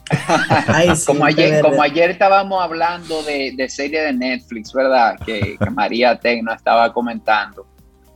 [1.06, 5.18] como, ayer, como ayer estábamos hablando de, de serie de Netflix, ¿verdad?
[5.24, 7.66] Que, María Tecno estaba comentando.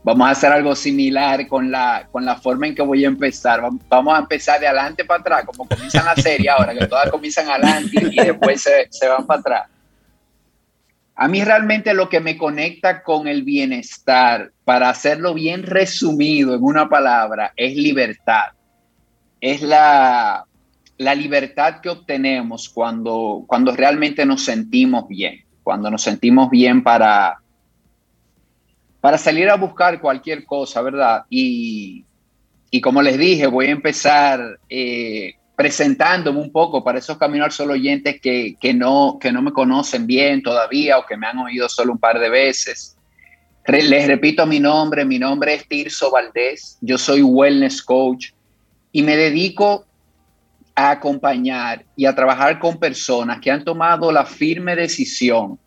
[0.03, 3.61] Vamos a hacer algo similar con la, con la forma en que voy a empezar.
[3.87, 7.49] Vamos a empezar de adelante para atrás, como comienzan la serie ahora, que todas comienzan
[7.49, 9.63] adelante y después se, se van para atrás.
[11.15, 16.63] A mí realmente lo que me conecta con el bienestar, para hacerlo bien resumido en
[16.63, 18.53] una palabra, es libertad.
[19.39, 20.45] Es la,
[21.01, 27.39] la libertad que obtenemos cuando, cuando realmente nos sentimos bien, cuando nos sentimos bien para,
[28.99, 31.23] para salir a buscar cualquier cosa, ¿verdad?
[31.27, 32.05] Y,
[32.83, 38.21] como les dije, voy a empezar eh, presentándome un poco para esos caminos solo oyentes
[38.21, 41.99] que, no, que no me conocen bien todavía o que me han oído solo un
[41.99, 42.95] par de veces.
[43.65, 48.33] Les repito mi nombre, mi nombre es Tirso Valdés, yo soy wellness coach
[48.91, 49.87] y me dedico
[50.75, 55.59] a acompañar y a trabajar con personas que han tomado la firme decisión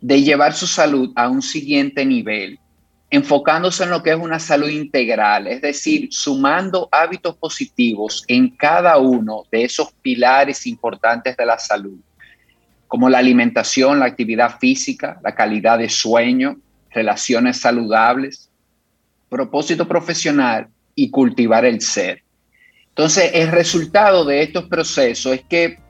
[0.00, 2.58] de llevar su salud a un siguiente nivel,
[3.10, 8.98] enfocándose en lo que es una salud integral, es decir, sumando hábitos positivos en cada
[8.98, 11.98] uno de esos pilares importantes de la salud,
[12.88, 16.58] como la alimentación, la actividad física, la calidad de sueño,
[16.90, 18.50] relaciones saludables,
[19.28, 22.23] propósito profesional y cultivar el ser.
[22.96, 25.80] Entonces, el resultado de estos procesos es que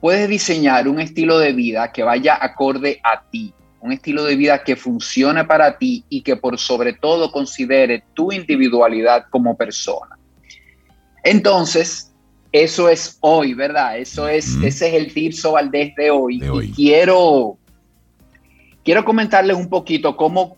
[0.00, 4.64] puedes diseñar un estilo de vida que vaya acorde a ti, un estilo de vida
[4.64, 10.18] que funcione para ti y que por sobre todo considere tu individualidad como persona.
[11.22, 12.12] Entonces,
[12.50, 13.96] eso es hoy, ¿verdad?
[13.96, 16.40] Eso es, ese es el Tirso Valdés de hoy.
[16.40, 16.66] de hoy.
[16.70, 17.56] Y quiero,
[18.84, 20.56] quiero comentarles un poquito cómo,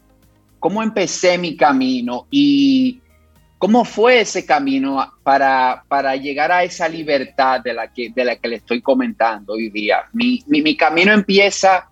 [0.60, 3.02] cómo empecé mi camino y
[3.60, 8.36] ¿Cómo fue ese camino para, para llegar a esa libertad de la que, de la
[8.36, 10.04] que le estoy comentando hoy día?
[10.14, 11.90] Mi, mi, camino empieza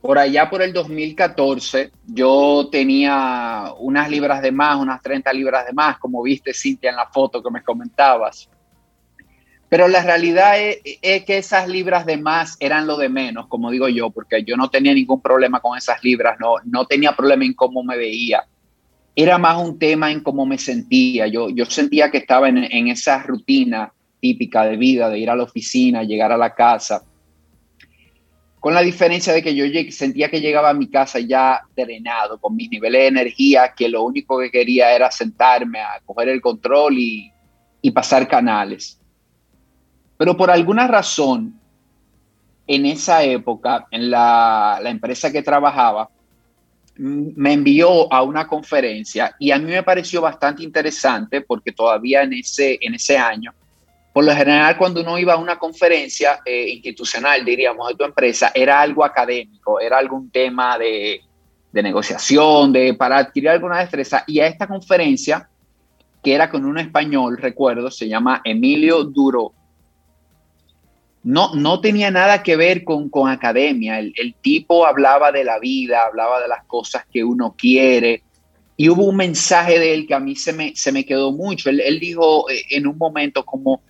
[0.00, 1.92] por allá por el 2014.
[2.04, 6.96] Yo tenía unas libras de más, unas 30 libras de más, como viste, Cintia, en
[6.96, 8.50] la foto que me comentabas.
[9.68, 13.70] Pero la realidad es, es, que esas libras de más eran lo de menos, como
[13.70, 17.44] digo yo, porque yo no tenía ningún problema con esas libras, no, no tenía problema
[17.44, 18.42] en cómo me veía
[19.20, 21.26] era más un tema en cómo me sentía.
[21.26, 25.34] Yo, yo sentía que estaba en, en esa rutina típica de vida, de ir a
[25.34, 27.02] la oficina, llegar a la casa,
[28.60, 32.54] con la diferencia de que yo sentía que llegaba a mi casa ya drenado, con
[32.54, 36.96] mis niveles de energía, que lo único que quería era sentarme a coger el control
[36.96, 37.32] y,
[37.82, 39.00] y pasar canales.
[40.16, 41.58] Pero por alguna razón,
[42.68, 46.08] en esa época, en la, la empresa que trabajaba,
[46.98, 52.32] me envió a una conferencia y a mí me pareció bastante interesante porque todavía en
[52.32, 53.54] ese, en ese año,
[54.12, 58.50] por lo general cuando uno iba a una conferencia eh, institucional, diríamos, de tu empresa,
[58.52, 61.20] era algo académico, era algún tema de,
[61.72, 64.24] de negociación, de, para adquirir alguna destreza.
[64.26, 65.48] Y a esta conferencia,
[66.22, 69.52] que era con un español, recuerdo, se llama Emilio Duro,
[71.28, 73.98] no, no tenía nada que ver con, academia.
[73.98, 78.22] El, tipo hablaba de la vida, hablaba de las cosas que uno quiere.
[78.78, 81.68] Y hubo un mensaje de él que a mí se me, se me quedó mucho.
[81.68, 83.82] Él, dijo eh, en un momento como,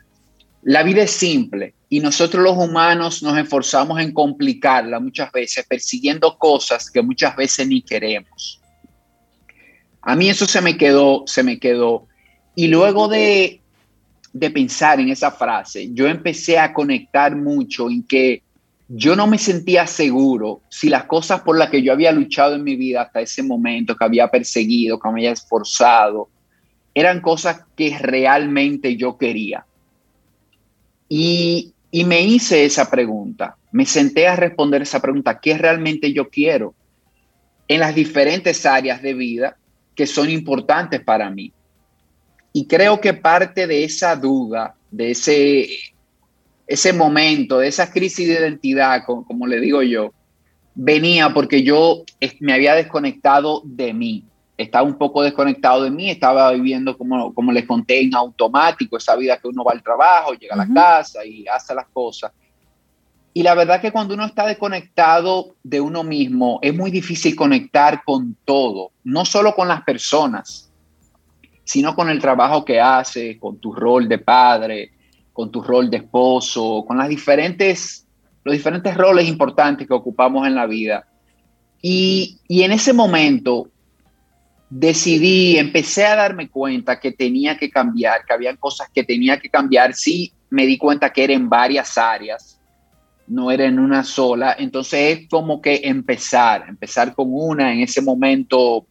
[0.63, 6.37] la vida es simple y nosotros los humanos nos esforzamos en complicarla muchas veces, persiguiendo
[6.39, 8.61] cosas que muchas veces ni queremos.
[10.03, 12.09] A mí eso se me quedó, se me quedó.
[12.57, 13.61] Y luego de,
[14.33, 18.43] de pensar en esa frase, yo empecé a conectar mucho en que
[18.89, 22.65] yo no me sentía seguro si las cosas por las que yo había luchado en
[22.65, 26.29] mi vida hasta ese momento, que había perseguido, que me había esforzado,
[26.95, 29.67] eran cosas que realmente yo quería.
[31.09, 36.29] Y, y me hice esa pregunta, me senté a responder esa pregunta, ¿qué realmente yo
[36.31, 36.75] quiero?
[37.69, 39.57] En las diferentes áreas de vida
[39.95, 41.53] que son importantes para mí.
[42.59, 45.69] Y creo que parte de esa duda, de ese,
[46.67, 50.13] ese momento, de esa crisis de identidad, como, le digo yo,
[50.75, 52.03] venía porque yo
[52.41, 54.25] me había desconectado de mí.
[54.57, 59.15] Estaba un poco desconectado de mí, estaba viviendo, como, como les conté, en automático, esa
[59.15, 62.33] vida que uno va al trabajo, llega a la casa y hace las cosas.
[63.35, 68.03] Y la verdad que cuando uno está desconectado de uno mismo, es muy difícil conectar
[68.03, 70.68] con todo, no solo con las personas,
[71.69, 74.91] sino con el trabajo que haces, con tu rol de padre,
[75.35, 78.07] con tu rol de esposo, con las diferentes,
[78.43, 81.07] los diferentes roles importantes que ocupamos en la vida.
[81.83, 83.69] Y, y en ese momento
[84.71, 89.51] decidí, empecé a darme cuenta que tenía que cambiar, que habían cosas que tenía que
[89.51, 89.93] cambiar.
[89.93, 92.59] Sí, me di cuenta que era en varias áreas,
[93.27, 94.57] no era en una sola.
[94.59, 97.75] Entonces es como que empezar, empezar con una.
[97.75, 98.87] En ese momento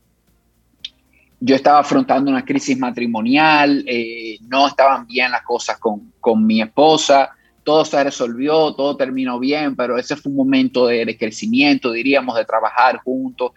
[1.39, 6.61] yo estaba afrontando una crisis matrimonial, eh, no estaban bien las cosas con, con, mi
[6.61, 7.29] esposa,
[7.63, 12.45] todo se resolvió, todo terminó bien, pero ese fue un momento de, crecimiento, diríamos, de
[12.45, 13.51] trabajar juntos.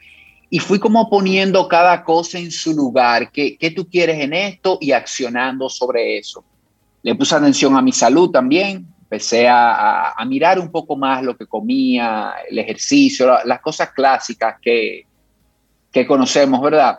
[0.50, 4.78] Y fui como poniendo cada cosa en su lugar, ¿qué, qué tú quieres en esto?
[4.80, 6.44] Y accionando sobre eso.
[7.02, 11.46] Le puse atención a mi salud también, empecé a, mirar un poco más lo que
[11.46, 15.06] comía, el ejercicio, las cosas clásicas que,
[15.90, 16.98] que conocemos, ¿verdad?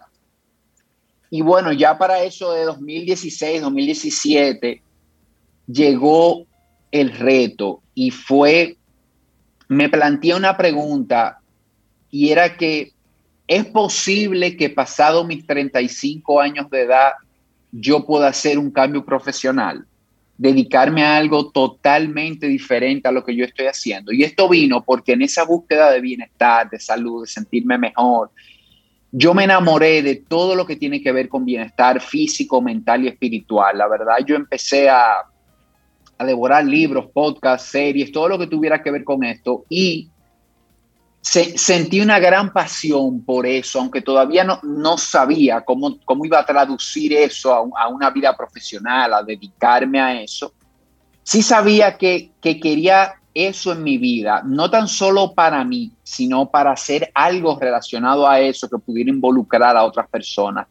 [1.34, 4.82] Y bueno, ya para eso de 2016, 2017,
[5.66, 6.46] llegó
[6.92, 8.76] el reto y fue,
[9.70, 11.40] me planteé una pregunta
[12.10, 12.92] y era que
[13.48, 17.14] es posible que pasado mis 35 años de edad
[17.72, 19.86] yo pueda hacer un cambio profesional,
[20.38, 24.12] dedicarme a algo totalmente diferente a lo que yo estoy haciendo.
[24.12, 28.32] Y esto vino porque en esa búsqueda de bienestar, de salud, de sentirme mejor,
[29.12, 33.10] yo me enamoré de todo lo que tiene que ver con bienestar físico, mental y
[33.10, 33.78] espiritual.
[33.78, 35.16] La verdad, yo empecé a,
[36.18, 40.10] a devorar libros, podcasts, series, todo lo que tuviera que ver con esto y
[41.22, 46.46] sentí una gran pasión por eso, aunque todavía no, no sabía cómo, cómo iba a
[46.46, 50.54] traducir eso a, a, una vida profesional, a dedicarme a eso.
[51.22, 56.50] Sí sabía que, que quería eso en mi vida, no tan solo para mí, sino
[56.50, 60.68] para hacer algo relacionado a eso que pudiera involucrar a otras personas.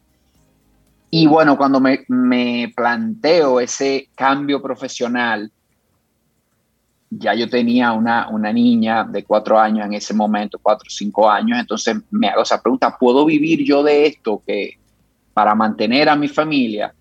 [1.09, 5.51] Y bueno, cuando me, me planteo ese cambio profesional,
[7.09, 11.29] ya yo tenía una, una niña de cuatro años en ese momento, cuatro o cinco
[11.29, 14.77] años, entonces me hago esa pregunta, ¿puedo vivir yo de esto que,
[15.33, 16.93] para mantener a mi familia.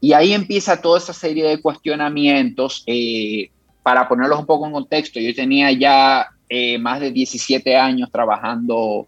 [0.00, 2.82] Y ahí empieza toda esa serie de cuestionamientos.
[2.86, 3.50] Eh,
[3.84, 9.06] para ponerlos un poco en contexto, yo tenía ya eh, más de 17 años trabajando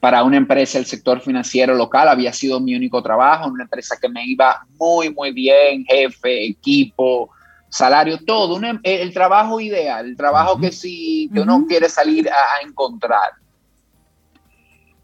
[0.00, 4.08] para una empresa del sector financiero local, había sido mi único trabajo, una empresa que
[4.08, 7.30] me iba muy, muy bien, jefe, equipo,
[7.68, 13.30] salario, todo, el trabajo ideal, el trabajo que si que uno quiere salir a, encontrar.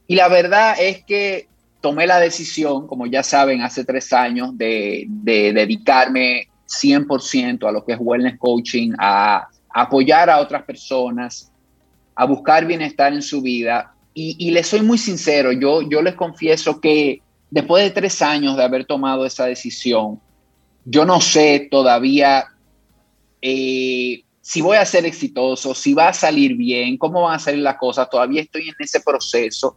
[0.09, 1.49] Y la verdad es que
[1.81, 6.49] tomé la decisión, como ya saben, hace tres años, de, de dedicarme
[6.81, 11.51] 100% a lo que es wellness coaching, a apoyar a otras personas,
[12.15, 13.95] a buscar bienestar en su vida.
[14.15, 18.57] Y, y les soy muy sincero, yo, yo les confieso que después de tres años
[18.57, 20.21] de haber tomado esa decisión,
[20.85, 22.47] yo no sé todavía
[23.41, 27.61] eh, si voy a ser exitoso, si va a salir bien, cómo van a salir
[27.61, 28.09] las cosas.
[28.09, 29.77] Todavía estoy en ese proceso.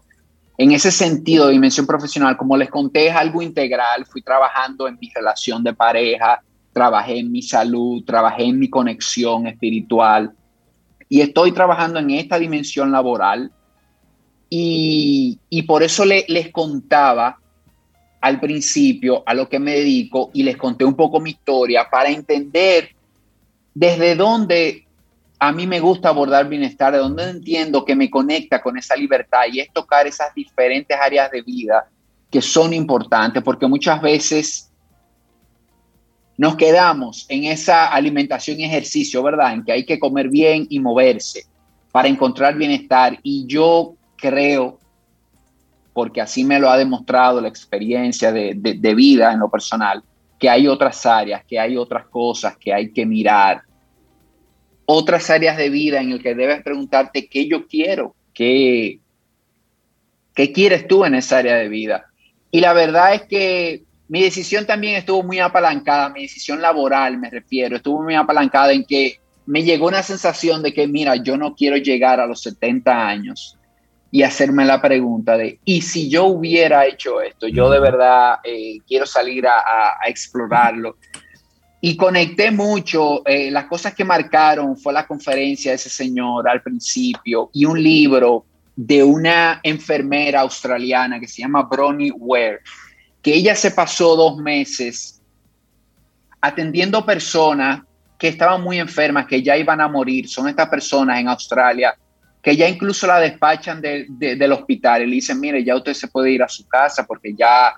[0.58, 4.06] En ese sentido, dimensión profesional, como les conté, es algo integral.
[4.06, 6.42] Fui trabajando en mi relación de pareja,
[6.76, 10.34] trabajé en mi salud, trabajé en mi conexión espiritual
[11.08, 13.50] y estoy trabajando en esta dimensión laboral.
[14.50, 17.40] Y, por eso les contaba
[18.20, 22.10] al principio a lo que me dedico y les conté un poco mi historia para
[22.10, 22.90] entender
[23.74, 24.86] desde dónde
[25.40, 29.44] a mí me gusta abordar bienestar, de dónde entiendo que me conecta con esa libertad
[29.50, 31.88] y es tocar esas diferentes áreas de vida
[32.30, 34.72] que son importantes, porque muchas veces
[36.38, 39.54] nos quedamos en esa alimentación y ejercicio, ¿verdad?
[39.54, 41.46] En que hay que comer bien y moverse
[41.92, 43.18] para encontrar bienestar.
[43.24, 44.80] Y yo creo,
[45.94, 50.04] porque así me lo ha demostrado la experiencia de, de vida en lo personal,
[50.38, 53.62] que hay otras áreas, que hay otras cosas que hay que mirar,
[54.86, 59.00] otras áreas de vida en el que debes preguntarte qué yo quiero, qué,
[60.34, 62.08] qué quieres tú en esa área de vida.
[62.52, 67.30] Y la verdad es que mi decisión también estuvo muy apalancada, mi decisión laboral me
[67.30, 71.56] refiero, estuvo muy apalancada en que me llegó una sensación de que, mira, yo no
[71.56, 73.58] quiero llegar a los 70 años
[74.12, 77.48] y hacerme la pregunta de, ¿y si yo hubiera hecho esto?
[77.48, 80.98] Yo de verdad eh, quiero salir a, explorarlo.
[81.82, 86.62] Y conecté mucho, eh, las cosas que marcaron fue la conferencia de ese señor al
[86.62, 88.46] principio y un libro
[88.76, 92.62] de una enfermera australiana que se llama Bronnie Ware,
[93.26, 95.20] que ella se pasó dos meses
[96.40, 97.82] atendiendo personas
[98.20, 100.30] que estaban muy enfermas, que ya iban a morir.
[100.30, 101.96] Son estas personas en Australia
[102.40, 106.34] que ya incluso la despachan del hospital y le dicen, mire, ya usted se puede
[106.34, 107.74] ir a su casa porque ya...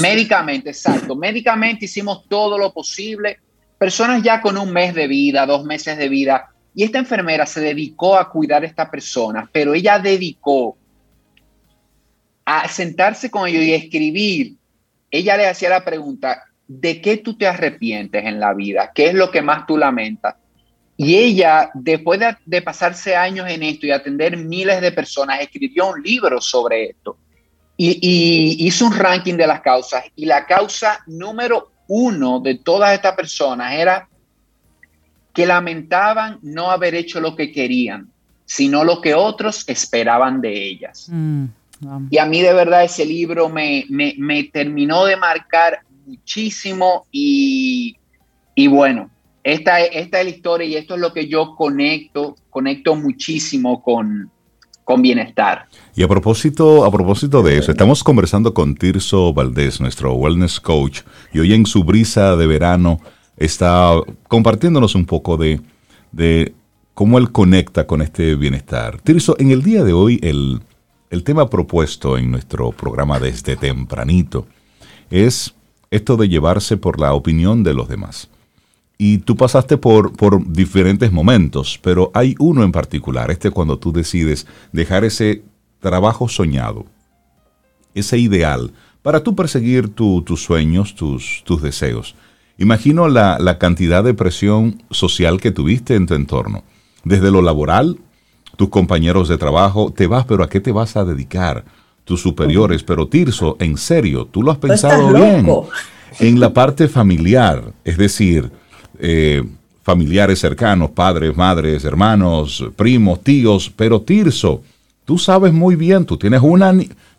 [0.00, 1.14] médicamente, exacto.
[1.14, 3.40] Médicamente hicimos todo lo posible.
[3.76, 6.48] Personas ya con un mes de vida, dos meses de vida.
[6.74, 10.78] Y esta enfermera se dedicó a cuidar a esta persona, pero ella dedicó
[12.52, 14.54] a sentarse con ellos y escribir.
[15.08, 18.90] Ella le hacía la pregunta, ¿de qué tú te arrepientes en la vida?
[18.92, 20.34] ¿Qué es lo que más tú lamentas?
[20.96, 26.02] Y ella, después de, pasarse años en esto y atender miles de personas, escribió un
[26.02, 27.16] libro sobre esto
[27.76, 30.04] y, hizo un ranking de las causas.
[30.16, 34.08] Y la causa número uno de todas estas personas era
[35.32, 38.10] que lamentaban no haber hecho lo que querían,
[38.44, 41.06] sino lo que otros esperaban de ellas.
[41.08, 41.46] Mm,
[42.10, 47.96] y a mí de verdad ese libro me, me, terminó de marcar muchísimo y,
[48.54, 49.10] y bueno,
[49.42, 54.30] esta, esta es la historia y esto es lo que yo conecto, conecto muchísimo con,
[54.84, 55.66] con bienestar.
[55.94, 61.00] Y a propósito, a propósito de eso, estamos conversando con Tirso Valdés, nuestro wellness coach,
[61.32, 63.00] y hoy en su brisa de verano
[63.36, 63.92] está
[64.28, 65.60] compartiéndonos un poco de,
[66.12, 66.52] de
[66.92, 69.00] cómo él conecta con este bienestar.
[69.00, 70.60] Tirso, en el día de hoy, el,
[71.10, 74.46] el tema propuesto en nuestro programa desde tempranito
[75.10, 75.54] es
[75.90, 78.28] esto de llevarse por la opinión de los demás.
[78.96, 83.92] Y tú pasaste por, por diferentes momentos, pero hay uno en particular, este cuando tú
[83.92, 85.42] decides dejar ese
[85.80, 86.84] trabajo soñado,
[87.94, 92.14] ese ideal, para tú perseguir tus sueños, tus, tus deseos.
[92.58, 96.62] Imagino la, la, cantidad de presión social que tuviste en tu entorno.
[97.04, 97.98] Desde lo laboral,
[98.60, 101.64] tus compañeros de trabajo, te vas, pero ¿a qué te vas a dedicar?
[102.04, 105.48] Tus superiores, pero Tirso, en serio, tú lo has pensado bien.
[106.18, 108.50] En la parte familiar, es decir,
[108.98, 109.42] eh,
[109.82, 114.62] familiares cercanos, padres, madres, hermanos, primos, tíos, pero Tirso,
[115.06, 116.70] tú sabes muy bien, tú tienes, una,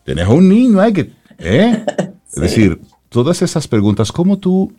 [0.05, 1.09] tienes un niño, hay que...
[1.39, 1.83] ¿eh?
[2.31, 2.79] Es decir,
[3.09, 4.71] todas esas preguntas, ¿cómo tú,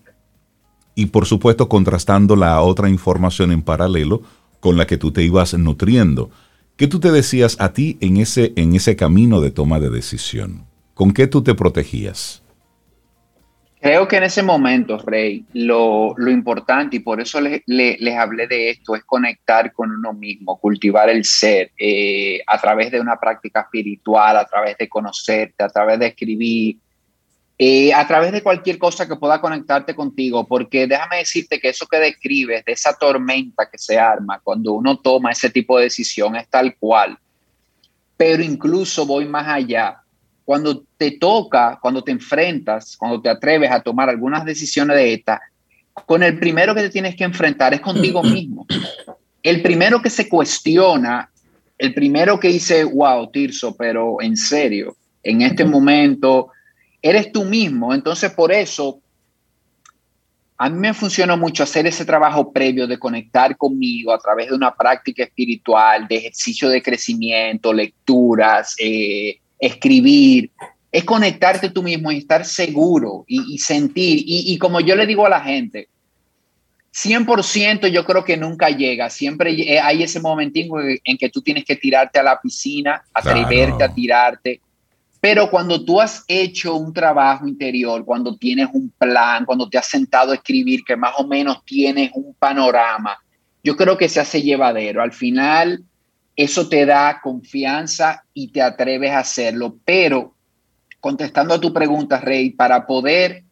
[0.95, 4.23] y por supuesto contrastando la otra información en paralelo
[4.61, 6.31] con la que tú te ibas nutriendo,
[6.77, 10.66] ¿qué tú te decías a ti en ese, en ese camino de toma de decisión?
[10.95, 12.43] ¿Con qué tú te protegías?
[13.83, 18.95] Creo que en ese momento, Rey, lo, importante, y por eso les hablé de esto,
[18.95, 24.37] es conectar con uno mismo, cultivar el ser eh, a través de una práctica espiritual,
[24.37, 26.77] a través de conocerte, a través de escribir,
[27.59, 31.86] eh, a través de cualquier cosa que pueda conectarte contigo, porque déjame decirte que eso
[31.86, 36.34] que describes, de esa tormenta que se arma cuando uno toma ese tipo de decisión,
[36.36, 37.18] es tal cual.
[38.16, 40.03] Pero incluso voy más allá
[40.44, 45.40] cuando te toca, cuando te enfrentas, cuando te atreves a tomar algunas decisiones de esta,
[46.07, 48.66] con el primero que te tienes que enfrentar es contigo mismo.
[49.42, 51.30] El primero que se cuestiona,
[51.78, 56.50] el primero que dice, wow, Tirso, pero en serio, en este momento,
[57.03, 57.92] eres tú mismo.
[57.92, 59.00] Entonces, por eso,
[60.57, 64.55] a mí me funciona mucho hacer ese trabajo previo de conectar conmigo a través de
[64.55, 70.50] una práctica espiritual, de ejercicio de crecimiento, lecturas, eh, escribir,
[70.92, 74.22] es conectarte tú mismo y estar seguro y, sentir.
[74.24, 75.88] Y, como yo le digo a la gente,
[76.94, 79.09] 100% yo creo que nunca llega.
[79.09, 80.70] Siempre hay ese momentín
[81.03, 84.61] en que tú tienes que tirarte a la piscina, atreverte a tirarte.
[85.23, 89.87] Pero cuando tú has hecho un trabajo interior, cuando tienes un plan, cuando te has
[89.87, 93.16] sentado a escribir, que más o menos tienes un panorama,
[93.62, 95.01] yo creo que se hace llevadero.
[95.01, 95.85] Al final,
[96.35, 99.77] eso te da confianza y te atreves a hacerlo.
[99.85, 100.35] Pero,
[100.99, 103.45] contestando a tu pregunta, Rey, para poder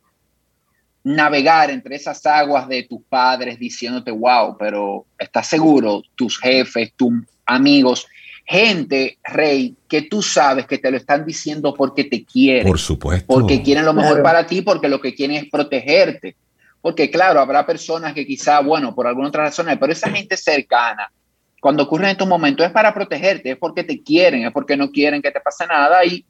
[1.05, 7.13] navegar entre esas aguas de tus padres diciéndote, wow, pero estás seguro, tus jefes, tus
[7.47, 8.09] amigos,
[8.51, 12.67] gente, Rey, que tú sabes que te lo están diciendo porque te quieren.
[12.67, 13.27] Por supuesto.
[13.29, 16.35] Porque quieren lo mejor para ti, porque lo que quieren es protegerte.
[16.83, 21.13] Porque claro, habrá personas que quizá, bueno, por alguna otra razón, pero esa gente cercana,
[21.61, 25.23] cuando ocurren estos momentos es para protegerte, es porque te quieren, es porque no quieren
[25.23, 26.25] que te pase nada y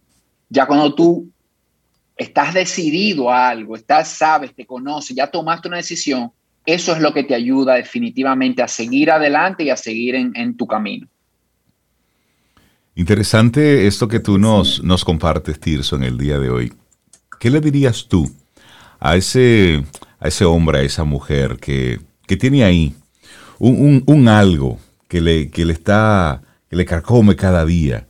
[0.50, 1.26] ya cuando tú
[2.16, 6.32] estás decidido a algo, estás, sabes, te conoces, ya tomaste una decisión,
[6.66, 10.66] eso es lo que te ayuda definitivamente a seguir adelante y a seguir en, tu
[10.66, 11.06] camino.
[12.94, 16.72] Interesante esto que tú nos, nos compartes, Tirso, en el día de hoy.
[17.38, 18.30] ¿Qué le dirías tú
[18.98, 19.84] a ese,
[20.18, 22.00] a ese hombre, a esa mujer que,
[22.38, 22.94] tiene ahí
[23.58, 24.78] un, un algo,
[25.08, 28.06] que le, que le está, que le carcome cada día,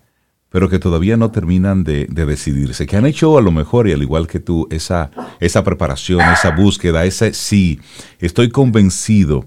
[0.50, 4.02] pero que todavía no terminan de, decidirse, que han hecho a lo mejor, y al
[4.02, 7.80] igual que tú, esa, esa preparación, esa búsqueda, ese sí,
[8.18, 9.46] estoy convencido,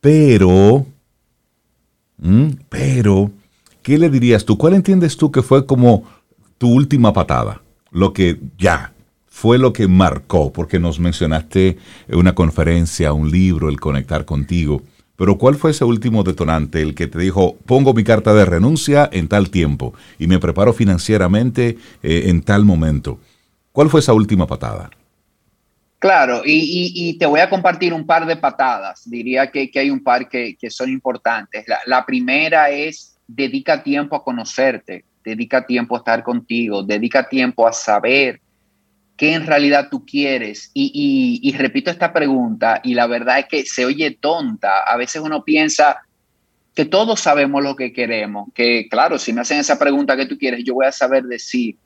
[0.00, 0.86] pero,
[2.68, 3.32] pero,
[3.82, 4.56] ¿qué le dirías tú?
[4.56, 6.04] ¿Cuál entiendes tú que fue como
[6.58, 7.62] tu última patada?
[7.90, 8.92] Lo que ya,
[9.26, 11.78] fue lo que marcó, porque nos mencionaste
[12.08, 14.82] una conferencia, un libro, el conectar contigo.
[15.16, 19.08] Pero ¿cuál fue ese último detonante, el que te dijo, pongo mi carta de renuncia
[19.10, 23.18] en tal tiempo y me preparo financieramente eh, en tal momento?
[23.72, 24.90] ¿Cuál fue esa última patada?
[25.98, 29.08] Claro, y, te voy a compartir un par de patadas.
[29.08, 31.64] Diría que, hay un par que, son importantes.
[31.68, 37.66] La, la, primera es dedica tiempo a conocerte, dedica tiempo a estar contigo, dedica tiempo
[37.66, 38.40] a saber
[39.16, 40.70] qué en realidad tú quieres.
[40.74, 44.82] Y, repito esta pregunta, y la verdad es que se oye tonta.
[44.82, 46.02] A veces uno piensa
[46.74, 50.38] que todos sabemos lo que queremos, que claro, si me hacen esa pregunta que tú
[50.38, 51.76] quieres, yo voy a saber decir.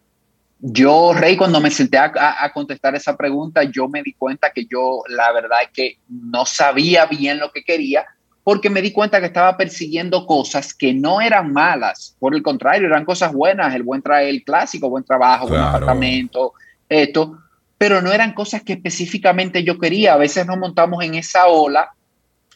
[0.58, 4.64] Yo, Rey, cuando me senté a, a, contestar esa pregunta, yo me di cuenta que
[4.64, 8.06] yo, la verdad es que no sabía bien lo que quería,
[8.46, 12.86] porque me di cuenta que estaba persiguiendo cosas que no eran malas, por el contrario,
[12.86, 16.52] eran cosas buenas, el buen traer el clásico, buen trabajo, buen apartamento,
[16.88, 17.38] esto,
[17.76, 20.14] pero no eran cosas que específicamente yo quería.
[20.14, 21.90] A veces nos montamos en esa ola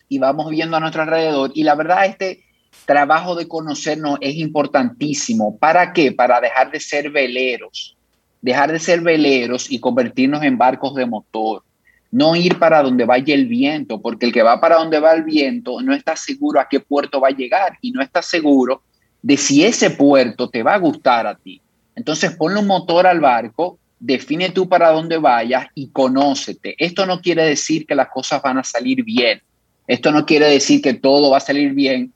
[0.08, 2.44] y vamos viendo a nuestro alrededor y la verdad este
[2.86, 5.58] trabajo de conocernos es importantísimo.
[5.58, 6.12] ¿Para qué?
[6.12, 7.96] Para dejar de ser veleros,
[8.40, 11.64] dejar de ser veleros y convertirnos en barcos de motor.
[12.12, 15.22] No ir para donde vaya el viento, porque el que va para donde va el
[15.22, 18.82] viento no está seguro a qué puerto va a llegar y no está seguro
[19.22, 21.60] de si ese puerto te va a gustar a ti.
[21.94, 26.74] Entonces ponle un motor al barco define tú para dónde vayas y conócete.
[26.78, 29.42] Esto no quiere decir que las cosas van a salir bien.
[29.86, 32.12] Esto no quiere decir que todo va a salir bien,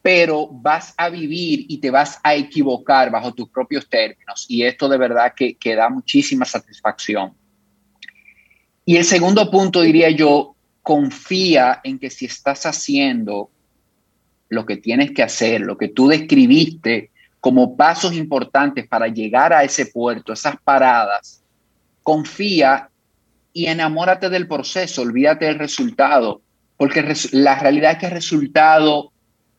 [0.00, 4.46] pero vas a vivir y te vas a equivocar bajo tus propios términos.
[4.48, 7.32] Y esto de verdad que, que da muchísima satisfacción.
[8.88, 13.50] Y el segundo punto diría yo, confía en que si estás haciendo
[14.48, 19.62] lo que tienes que hacer, lo que tú describiste, como pasos importantes para llegar a
[19.62, 21.42] ese puerto, esas paradas,
[22.02, 22.88] confía
[23.52, 26.40] y enamórate del proceso, olvídate del resultado,
[26.78, 29.12] porque la realidad es que el resultado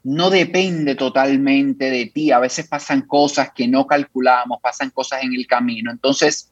[0.04, 2.32] no depende totalmente de ti.
[2.32, 5.92] A veces pasan cosas que no calculamos, pasan cosas en el camino.
[5.92, 6.50] Entonces,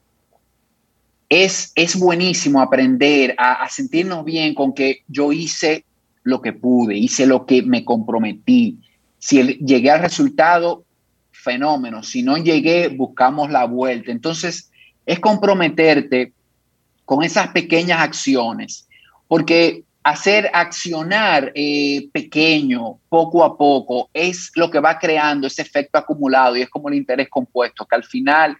[1.28, 5.84] es, es buenísimo aprender a, sentirnos bien con que yo hice
[6.22, 8.78] lo que pude, hice lo que me comprometí.
[9.18, 10.84] Si llegué al resultado,
[11.30, 12.02] fenómeno.
[12.02, 14.10] Si no llegué, buscamos la vuelta.
[14.10, 14.70] Entonces,
[15.06, 16.32] es comprometerte
[17.04, 18.86] con esas pequeñas acciones,
[19.26, 25.98] porque hacer accionar eh, pequeño, poco a poco, es lo que va creando ese efecto
[25.98, 28.56] acumulado y es como el interés compuesto, que al final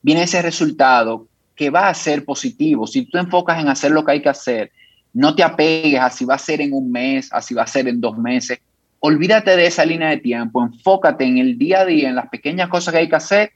[0.00, 2.86] viene ese resultado que va a ser positivo.
[2.86, 4.70] Si tú enfocas en hacer lo que hay que hacer,
[5.12, 7.66] no te apegues a si va a ser en un mes, a si va a
[7.66, 8.58] ser en dos meses.
[9.00, 12.68] Olvídate de esa línea de tiempo, enfócate en el día a día, en las pequeñas
[12.68, 13.52] cosas que hay que hacer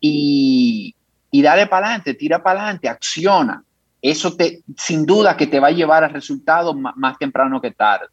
[0.00, 0.94] y,
[1.30, 3.62] y dale para adelante, tira para adelante, acciona
[4.04, 8.06] eso te, sin duda que te va a llevar al resultado más, temprano que tarde.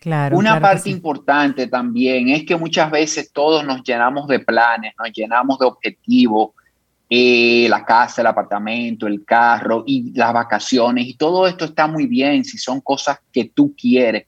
[0.00, 5.12] Claro, Una parte importante también es que muchas veces todos nos llenamos de planes, nos
[5.12, 6.52] llenamos de objetivos,
[7.08, 12.44] la casa, el apartamento, el carro y las vacaciones y todo esto está muy bien
[12.44, 14.26] si son cosas que tú quieres.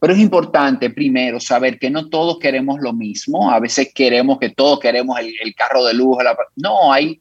[0.00, 3.50] Pero es importante primero saber que no todos queremos lo mismo.
[3.50, 6.18] A veces queremos que todos queremos el, carro de lujo.
[6.56, 7.20] no, hay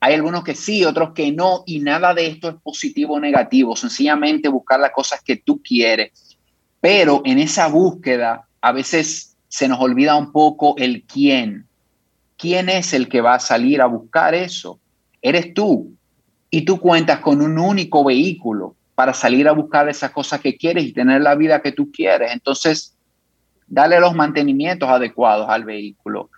[0.00, 3.74] hay algunos que sí, otros que no, y nada de esto es positivo o negativo,
[3.74, 6.38] sencillamente buscar las cosas que tú quieres.
[6.80, 11.65] Pero en esa búsqueda a veces se nos olvida un poco el quién.
[12.36, 14.78] ¿Quién es el que va a salir a buscar eso?
[15.22, 15.92] Eres tú.
[16.50, 20.84] Y tú cuentas con un único vehículo para salir a buscar esas cosas que quieres
[20.84, 22.32] y tener la vida que tú quieres.
[22.32, 22.96] Entonces,
[23.66, 26.30] dale los mantenimientos adecuados al vehículo.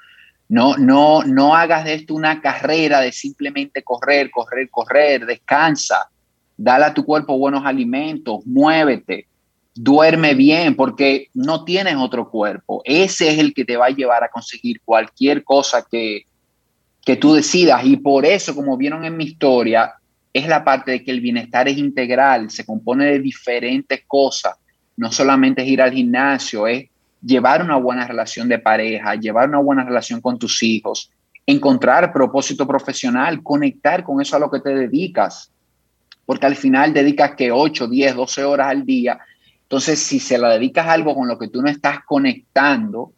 [0.49, 6.09] No, no, no hagas de esto una carrera de simplemente correr, correr, correr, descansa,
[6.57, 9.29] dale a tu cuerpo buenos alimentos, muévete,
[9.79, 12.83] duerme bien, porque no tienes otro cuerpo.
[12.85, 16.23] Ese es el que te va a llevar a conseguir cualquier cosa que,
[17.05, 17.85] que tú decidas.
[17.85, 19.95] Y por eso, como vieron en mi historia,
[20.33, 24.57] es la parte de que el bienestar es integral, se compone de diferentes cosas.
[24.97, 26.87] No solamente es ir al gimnasio, es
[27.23, 31.11] llevar una buena relación de pareja, llevar una buena relación con tus hijos,
[31.47, 35.51] encontrar propósito profesional, conectar con eso a lo que te dedicas,
[36.27, 39.19] porque al final dedicas que 8, 10, 12 horas al día.
[39.69, 43.13] Entonces, si se la dedicas a algo con lo que tú no estás conectando,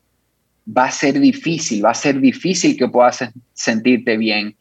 [0.67, 4.57] va a ser difícil, va a ser difícil que puedas sentirte bien.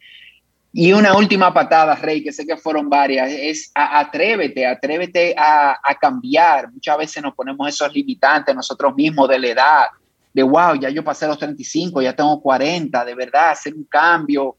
[0.72, 6.70] Y una última patada, Rey, que sé que fueron varias, es atrévete, atrévete a, cambiar.
[6.70, 9.86] Muchas veces nos ponemos esos limitantes nosotros mismos de la edad,
[10.32, 14.56] de wow, ya yo pasé los 35, ya tengo 40, de verdad, hacer un cambio.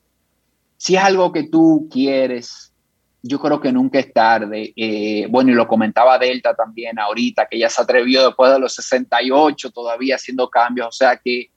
[0.76, 2.71] Si es algo que tú quieres,
[3.24, 4.74] yo creo que nunca es tarde.
[4.76, 8.74] Eh, bueno, y lo comentaba Delta también ahorita, que ya se atrevió después de los
[8.74, 11.50] 68 todavía haciendo cambios, o sea que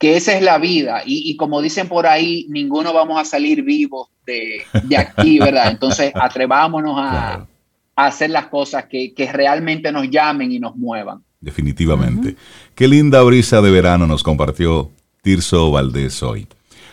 [0.00, 1.02] que esa es la vida.
[1.04, 4.64] Y, como dicen por ahí, ninguno vamos a salir vivos de,
[4.96, 5.70] aquí, ¿verdad?
[5.70, 7.46] Entonces, atrevámonos a,
[7.94, 11.22] hacer las cosas que, realmente nos llamen y nos muevan.
[11.38, 12.34] Definitivamente.
[12.74, 14.90] Qué linda brisa de verano nos compartió
[15.20, 16.48] Tirso Valdés hoy.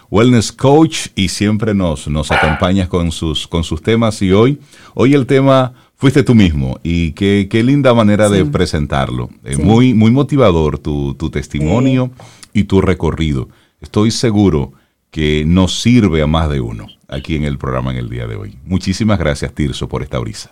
[0.09, 4.59] Wellness Coach y siempre nos, nos acompañas con sus, con sus temas y hoy,
[4.93, 9.29] hoy el tema fuiste tú mismo y qué, qué linda manera de presentarlo.
[9.43, 12.11] Eh, muy, muy motivador tu, tu testimonio
[12.53, 13.49] y tu recorrido.
[13.81, 14.73] Estoy seguro
[15.11, 18.35] que nos sirve a más de uno aquí en el programa en el día de
[18.35, 18.57] hoy.
[18.63, 20.51] Muchísimas gracias, Tirso, por esta brisa.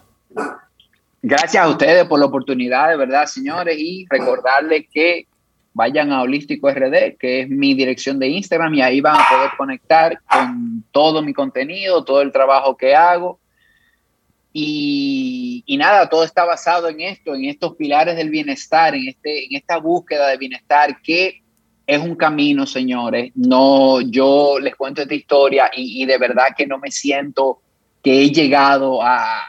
[1.21, 5.27] Gracias a ustedes por la oportunidad, de verdad, señores, y recordarles que
[5.75, 9.51] vayan a Holístico RD, que es mi dirección de Instagram, y ahí van a poder
[9.57, 13.39] conectar con todo mi contenido, todo el trabajo que hago.
[14.53, 19.55] Y, nada, todo está basado en esto, en estos pilares del bienestar, en, este, en
[19.57, 21.41] esta búsqueda de bienestar que
[21.85, 23.33] es un camino, señores.
[23.35, 27.59] No, yo les cuento esta historia y, de verdad que no me siento
[28.01, 29.41] que he llegado a,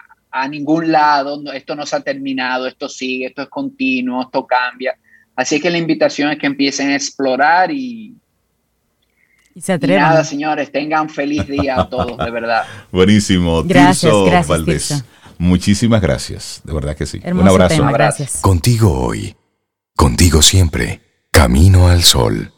[0.51, 1.41] ningún lado.
[1.53, 4.99] esto no se ha terminado, esto sigue, esto es continuo, esto cambia.
[5.37, 8.17] Así que la invitación es que empiecen a explorar y,
[9.55, 10.03] y se atrevan.
[10.03, 12.65] nada, señores, tengan feliz día a todos, de verdad.
[12.91, 13.63] Buenísimo.
[13.63, 15.05] Gracias, gracias Valdés.
[15.39, 17.21] Muchísimas gracias, de verdad que sí.
[17.25, 17.87] Un abrazo.
[17.93, 18.41] gracias.
[18.41, 19.37] Contigo hoy,
[19.95, 21.03] contigo siempre.
[21.31, 22.51] Camino al Sol.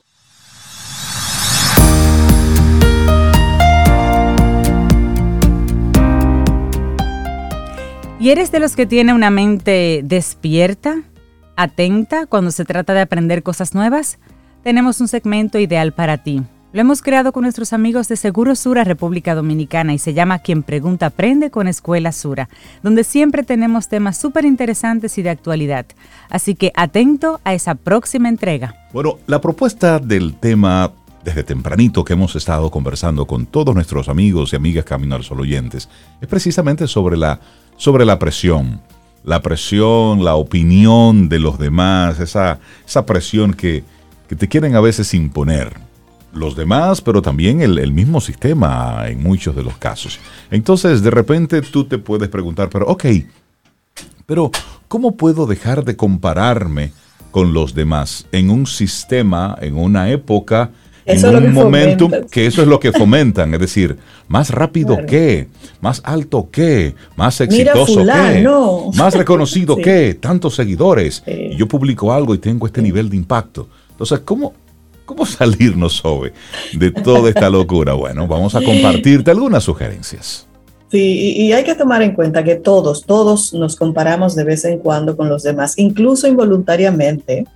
[8.20, 11.03] ¿Y eres de los que tiene una mente despierta,
[11.59, 14.19] atenta cuando se trata de aprender cosas nuevas?
[14.63, 16.43] Tenemos un segmento ideal para ti.
[16.73, 20.63] Lo hemos creado con nuestros amigos de Seguro Sura República Dominicana y se llama Quien
[20.63, 22.49] Pregunta Aprende con Escuela Sura,
[22.83, 25.87] donde siempre tenemos temas súper interesantes y de actualidad.
[26.31, 28.75] Así que atento a esa próxima entrega.
[28.93, 30.93] Bueno, la propuesta del tema
[31.25, 35.89] desde tempranito que hemos estado conversando con todos nuestros amigos y amigas Camino al oyentes,
[36.21, 37.41] es precisamente sobre la,
[37.77, 38.81] sobre la presión.
[39.29, 43.85] La presión, la opinión de los demás, esa, esa presión que,
[44.26, 45.76] que te quieren a veces imponer
[46.33, 50.18] los demás, pero también el, el, mismo sistema en muchos de los casos.
[50.51, 53.05] Entonces, de repente tú te puedes preguntar, pero ok,
[54.24, 54.51] pero
[54.89, 56.93] ¿cómo puedo dejar de compararme
[57.31, 60.70] con los demás en un sistema, en una época,
[61.09, 63.97] en un momento que eso es lo que fomentan, es decir,
[64.29, 65.49] más rápido que,
[65.81, 68.49] más alto que, más exitoso que,
[68.95, 71.23] más reconocido que, tantos seguidores.
[71.27, 73.69] Y yo publico algo y tengo este nivel de impacto.
[73.91, 74.55] Entonces, ¿cómo,
[75.09, 76.35] ¿Cómo salirnos, Sobe,
[76.75, 77.95] de toda esta locura?
[77.95, 80.47] Bueno, vamos a compartirte algunas sugerencias.
[80.91, 84.79] Sí, y, hay que tomar en cuenta que todos, todos nos comparamos de vez en
[84.79, 87.47] cuando con los demás, incluso involuntariamente.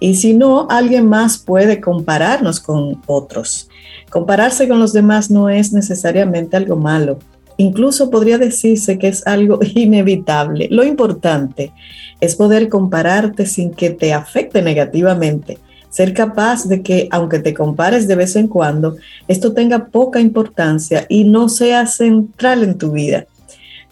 [0.00, 3.68] Y si no, alguien más puede compararnos con otros.
[4.10, 7.18] Compararse con los demás no es necesariamente algo malo.
[7.58, 10.68] Incluso podría decirse que es algo inevitable.
[10.70, 11.72] Lo importante
[12.20, 15.58] es poder compararte sin que te afecte negativamente
[15.90, 18.96] ser capaz de que, aunque te compares de vez en cuando,
[19.28, 23.26] esto tenga poca importancia y no sea central en tu vida.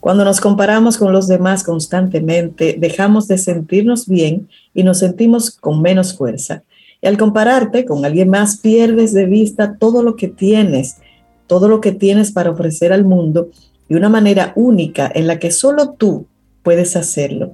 [0.01, 5.83] Cuando nos comparamos con los demás constantemente, dejamos de sentirnos bien y nos sentimos con
[5.83, 6.63] menos fuerza.
[7.01, 10.99] Y al compararte con alguien más, pierdes de vista todo lo que tienes,
[11.47, 13.51] todo lo que tienes para ofrecer al mundo
[13.89, 16.27] de una manera única en la que solo tú
[16.63, 17.53] puedes hacerlo.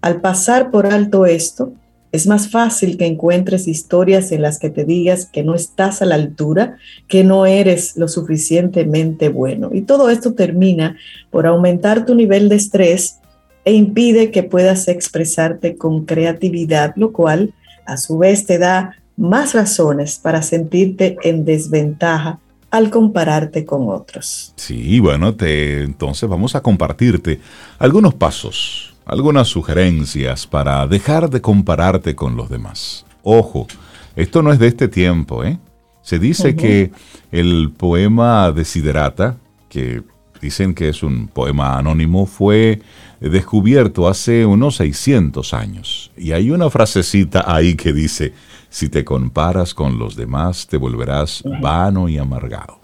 [0.00, 1.72] Al pasar por alto esto,
[2.12, 6.06] es más fácil que encuentres historias en las que te digas que no estás a
[6.06, 9.70] la altura, que no eres lo suficientemente bueno.
[9.72, 10.96] Y todo esto termina
[11.30, 13.20] por aumentar tu nivel de estrés
[13.64, 17.54] e impide que puedas expresarte con creatividad, lo cual
[17.86, 22.40] a su vez te da más razones para sentirte en desventaja
[22.70, 24.52] al compararte con otros.
[24.56, 27.40] Sí, bueno, entonces vamos a compartirte
[27.78, 33.04] algunos pasos algunas sugerencias para dejar de compararte con los demás.
[33.24, 33.66] Ojo,
[34.14, 35.58] esto no es de este tiempo, ¿eh?
[36.00, 36.92] Se dice que
[37.32, 39.36] el poema Desiderata,
[39.68, 40.02] que
[40.40, 42.82] dicen que es un poema anónimo, fue
[43.20, 46.12] descubierto hace unos 600 años.
[46.16, 48.32] Y hay una frasecita ahí que dice,
[48.68, 52.78] si te comparas con los demás, te volverás vano y amargado.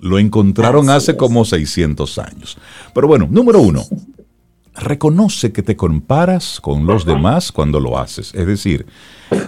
[0.00, 2.58] Lo encontraron hace como 600 años.
[2.92, 3.84] Pero bueno, número uno,
[4.74, 8.34] reconoce que te comparas con los demás cuando lo haces.
[8.34, 8.86] Es decir,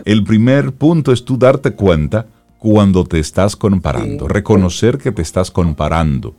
[0.05, 2.27] el primer punto es tú darte cuenta
[2.59, 6.35] cuando te estás comparando, reconocer que te estás comparando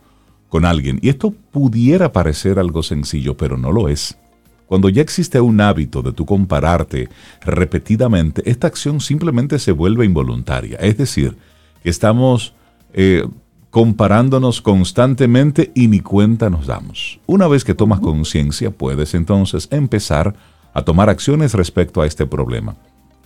[0.48, 0.98] con alguien.
[1.02, 4.16] Y esto pudiera parecer algo sencillo, pero no lo es.
[4.66, 7.08] Cuando ya existe un hábito de tú compararte
[7.42, 10.78] repetidamente, esta acción simplemente se vuelve involuntaria.
[10.78, 11.36] Es decir,
[11.82, 12.54] que estamos
[12.92, 13.24] eh,
[13.70, 17.20] comparándonos constantemente y ni cuenta nos damos.
[17.26, 20.34] Una vez que tomas conciencia, puedes entonces empezar
[20.72, 22.76] a tomar acciones respecto a este problema.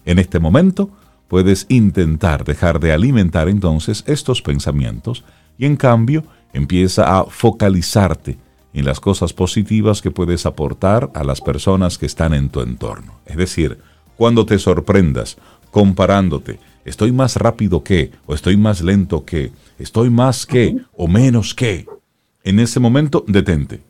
[0.04, 0.90] En este momento,
[1.28, 5.24] puedes intentar dejar de alimentar entonces estos pensamientos
[5.58, 8.38] y en cambio empieza a focalizarte
[8.72, 13.14] en las cosas positivas que puedes aportar a las personas que están en tu entorno.
[13.26, 13.78] Es decir,
[14.16, 15.36] cuando te sorprendas
[15.70, 21.54] comparándote, estoy más rápido que, o estoy más lento que, estoy más que, o menos
[21.54, 21.86] que.
[22.42, 23.80] En ese momento, detente.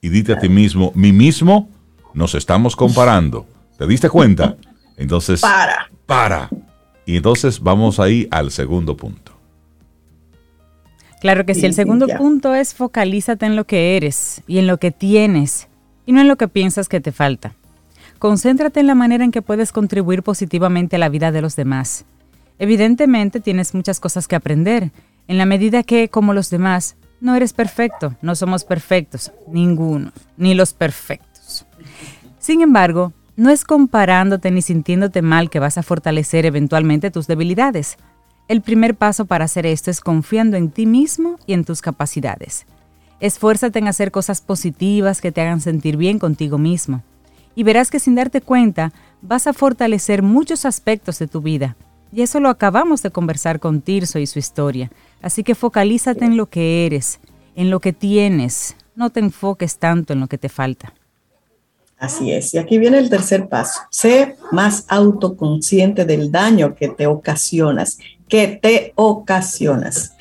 [0.00, 1.68] Y dite a ti mismo, mí mismo,
[2.14, 3.46] nos estamos comparando.
[3.78, 4.56] ¿Te diste cuenta?
[4.96, 5.90] Entonces, para.
[6.06, 6.48] Para.
[7.04, 9.32] Y entonces vamos ahí al segundo punto.
[11.20, 14.78] Claro que sí, el segundo punto es focalízate en lo que eres y en lo
[14.78, 15.68] que tienes
[16.04, 17.54] y no en lo que piensas que te falta.
[18.18, 22.06] Concéntrate en la manera en que puedes contribuir positivamente a la vida de los demás.
[22.58, 24.90] Evidentemente tienes muchas cosas que aprender,
[25.28, 30.54] en la medida que, como los demás, no eres perfecto, no somos perfectos, ninguno, ni
[30.54, 31.66] los perfectos.
[32.38, 37.98] Sin embargo, no es comparándote ni sintiéndote mal que vas a fortalecer eventualmente tus debilidades.
[38.48, 42.64] El primer paso para hacer esto es confiando en ti mismo y en tus capacidades.
[43.20, 47.02] Esfuérzate en hacer cosas positivas que te hagan sentir bien contigo mismo
[47.56, 48.92] y verás que sin darte cuenta
[49.22, 51.74] vas a fortalecer muchos aspectos de tu vida.
[52.12, 54.92] Y eso lo acabamos de conversar con Tirso y su historia.
[55.20, 57.18] Así que focalízate en lo que eres,
[57.56, 58.76] en lo que tienes.
[58.94, 60.94] No te enfoques tanto en lo que te falta.
[61.98, 62.52] Así es.
[62.52, 63.80] Y aquí viene el tercer paso.
[63.90, 67.98] Sé más autoconsciente del daño que te ocasionas,
[68.28, 70.14] que te ocasionas.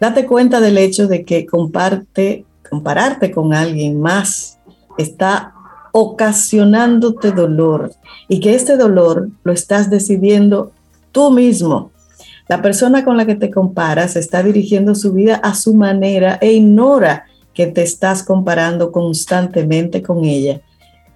[0.00, 4.58] Date cuenta del hecho de que comparte, compararte con alguien más
[4.98, 5.54] está
[5.92, 7.92] ocasionándote dolor
[8.28, 10.72] y que este dolor lo estás decidiendo
[11.12, 11.90] tú mismo.
[12.48, 16.52] La persona con la que te comparas está dirigiendo su vida a su manera e
[16.52, 20.60] ignora que te estás comparando constantemente con ella.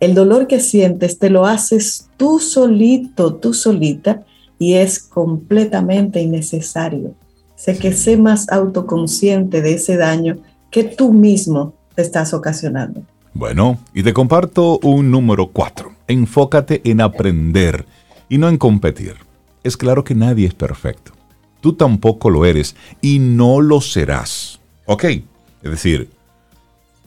[0.01, 4.25] El dolor que sientes te lo haces tú solito, tú solita,
[4.59, 7.15] y es completamente innecesario.
[7.57, 10.39] Sé que sé más autoconsciente de ese daño
[10.71, 13.03] que tú mismo te estás ocasionando.
[13.35, 15.93] Bueno, y te comparto un número cuatro.
[16.07, 17.87] Enfócate en aprender
[18.29, 19.17] y no en competir.
[19.63, 21.13] Es claro que nadie es perfecto.
[21.61, 24.61] Tú tampoco lo eres y no lo serás.
[24.85, 25.05] ¿Ok?
[25.05, 26.11] Es decir,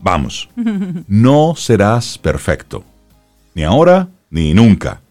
[0.02, 0.50] vamos,
[1.08, 2.84] no serás perfecto.
[3.54, 5.02] Ni ahora ni nunca.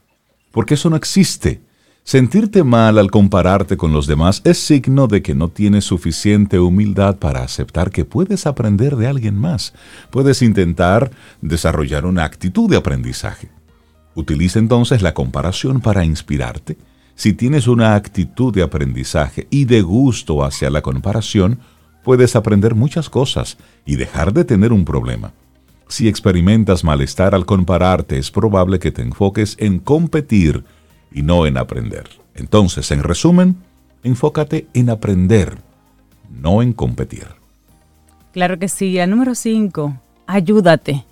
[0.51, 1.61] Porque eso no existe.
[2.07, 7.17] Sentirte mal al compararte con los demás es signo de que no tienes suficiente humildad
[7.17, 9.73] para aceptar que puedes aprender de alguien más.
[10.11, 13.49] Puedes intentar desarrollar una actitud de aprendizaje.
[14.15, 16.77] Utiliza entonces la comparación para inspirarte.
[17.15, 21.59] Si tienes una actitud de aprendizaje y de gusto hacia la comparación,
[22.03, 25.33] puedes aprender muchas cosas y dejar de tener un problema.
[25.89, 30.65] Si experimentas malestar al compararte, es probable que te enfoques en competir
[31.15, 32.11] y no en aprender.
[32.35, 33.57] Entonces, en resumen,
[34.03, 35.57] enfócate en aprender,
[36.29, 37.29] no en competir.
[38.33, 38.99] Claro que sí.
[38.99, 39.95] El número 5,
[40.27, 41.05] ayúdate.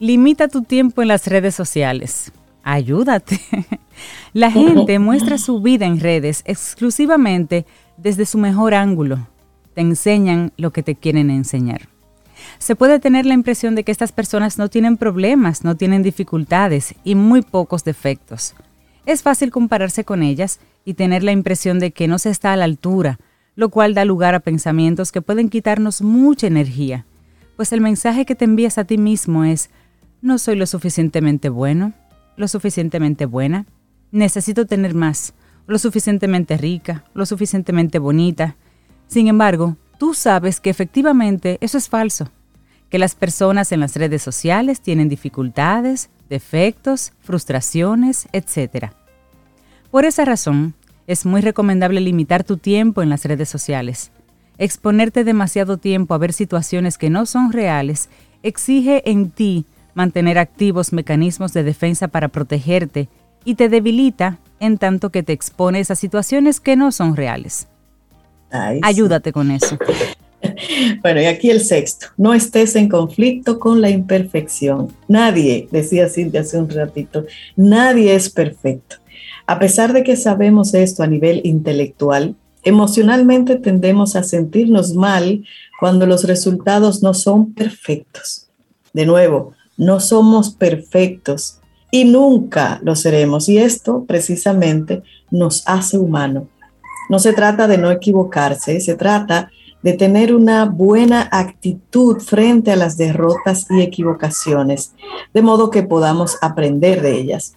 [0.00, 2.32] Limita tu tiempo en las redes sociales.
[2.64, 3.40] Ayúdate.
[4.32, 7.64] La gente muestra su vida en redes exclusivamente
[7.96, 9.28] desde su mejor ángulo.
[9.74, 11.88] Te enseñan lo que te quieren enseñar.
[12.58, 16.94] Se puede tener la impresión de que estas personas no tienen problemas, no tienen dificultades
[17.04, 18.54] y muy pocos defectos.
[19.06, 22.56] Es fácil compararse con ellas y tener la impresión de que no se está a
[22.56, 23.18] la altura,
[23.54, 27.06] lo cual da lugar a pensamientos que pueden quitarnos mucha energía,
[27.56, 29.70] pues el mensaje que te envías a ti mismo es,
[30.22, 31.92] no soy lo suficientemente bueno,
[32.36, 33.66] lo suficientemente buena,
[34.10, 35.34] necesito tener más,
[35.66, 38.56] lo suficientemente rica, lo suficientemente bonita.
[39.06, 42.30] Sin embargo, tú sabes que efectivamente eso es falso,
[42.90, 48.92] que las personas en las redes sociales tienen dificultades, defectos, frustraciones, etc.
[49.90, 50.74] Por esa razón,
[51.06, 54.10] es muy recomendable limitar tu tiempo en las redes sociales.
[54.58, 58.08] Exponerte demasiado tiempo a ver situaciones que no son reales
[58.42, 63.08] exige en ti mantener activos mecanismos de defensa para protegerte
[63.44, 67.68] y te debilita en tanto que te expones a situaciones que no son reales.
[68.82, 69.76] Ayúdate con eso.
[71.02, 74.88] Bueno, y aquí el sexto, no estés en conflicto con la imperfección.
[75.08, 77.24] Nadie, decía Cintia hace un ratito,
[77.56, 78.96] nadie es perfecto.
[79.46, 85.44] A pesar de que sabemos esto a nivel intelectual, emocionalmente tendemos a sentirnos mal
[85.80, 88.48] cuando los resultados no son perfectos.
[88.92, 91.58] De nuevo, no somos perfectos
[91.90, 93.48] y nunca lo seremos.
[93.48, 96.48] Y esto precisamente nos hace humano.
[97.10, 102.76] No se trata de no equivocarse, se trata de tener una buena actitud frente a
[102.76, 104.92] las derrotas y equivocaciones,
[105.34, 107.54] de modo que podamos aprender de ellas.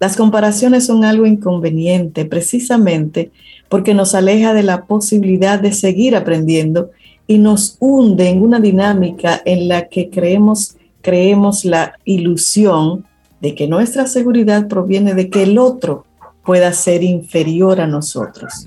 [0.00, 3.30] Las comparaciones son algo inconveniente precisamente
[3.68, 6.90] porque nos aleja de la posibilidad de seguir aprendiendo
[7.26, 13.04] y nos hunde en una dinámica en la que creemos, creemos la ilusión
[13.40, 16.06] de que nuestra seguridad proviene de que el otro
[16.48, 18.66] pueda ser inferior a nosotros.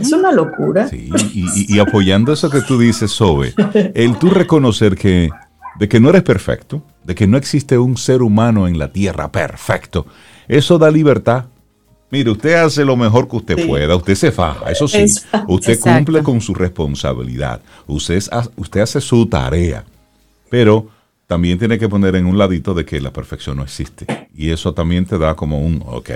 [0.00, 0.86] Es una locura.
[0.86, 3.52] Sí, y, apoyando eso que tú dices, Sobe,
[3.92, 5.28] el tú reconocer que
[5.80, 9.32] de que no eres perfecto, de que no existe un ser humano en la tierra
[9.32, 10.06] perfecto,
[10.46, 11.46] eso da libertad.
[12.12, 15.04] Mire, usted hace lo mejor que usted pueda, usted se faja, eso sí,
[15.48, 18.22] usted cumple con su responsabilidad, usted,
[18.54, 19.84] usted hace su tarea,
[20.48, 20.86] pero
[21.26, 24.28] también tiene que poner en un ladito de que la perfección no existe.
[24.36, 26.10] Y eso también te da como un, ok,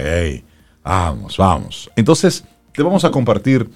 [0.86, 1.90] Vamos, vamos.
[1.96, 3.68] Entonces, te vamos a compartir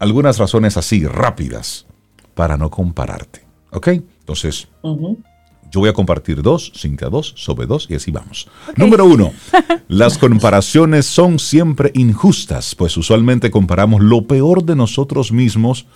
[0.00, 1.86] algunas razones así rápidas
[2.34, 3.46] para no compararte.
[3.70, 3.88] ¿Ok?
[3.88, 8.48] Entonces, yo voy a compartir dos, Cintia dos, sobre dos y así vamos.
[8.74, 9.32] Número uno,
[9.88, 15.86] las comparaciones son siempre injustas, pues usualmente comparamos lo peor de nosotros mismos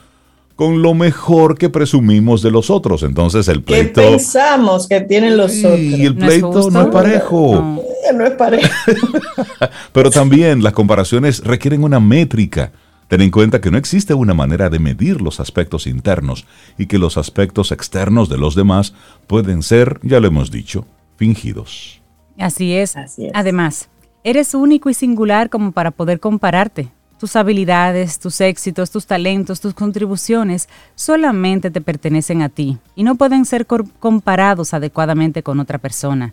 [0.55, 3.03] con lo mejor que presumimos de los otros.
[3.03, 4.01] Entonces el pleito...
[4.01, 5.81] ¿Qué pensamos que tienen los otros?
[5.81, 8.75] Y el pleito no es, parejo no es pareja.
[9.93, 12.73] Pero también las comparaciones requieren una métrica.
[13.09, 16.47] Ten en cuenta que no existe una manera de medir los aspectos internos
[16.79, 18.95] y que los aspectos externos de los demás
[19.27, 20.87] pueden ser, ya lo hemos dicho,
[21.17, 22.01] fingidos.
[22.39, 22.97] Así es.
[22.97, 23.33] Así es.
[23.35, 23.89] Además,
[24.23, 26.89] eres único y singular como para poder compararte.
[27.19, 33.17] Tus habilidades, tus éxitos, tus talentos, tus contribuciones solamente te pertenecen a ti y no
[33.17, 36.33] pueden ser comparados adecuadamente con otra persona.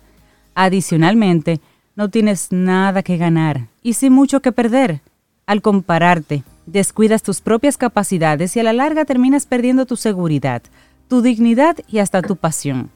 [0.59, 1.59] Adicionalmente,
[1.95, 5.01] no tienes nada que ganar y sin mucho que perder.
[5.45, 10.63] Al compararte, descuidas tus propias capacidades y a la larga terminas perdiendo tu seguridad,
[11.07, 12.89] tu dignidad y hasta tu pasión.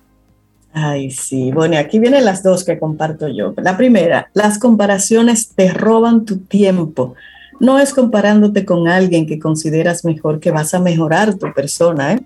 [0.74, 1.52] Ay, sí.
[1.52, 3.54] Bueno, aquí vienen las dos que comparto yo.
[3.58, 7.14] La primera, las comparaciones te roban tu tiempo.
[7.60, 12.14] No es comparándote con alguien que consideras mejor que vas a mejorar tu persona.
[12.14, 12.22] ¿eh?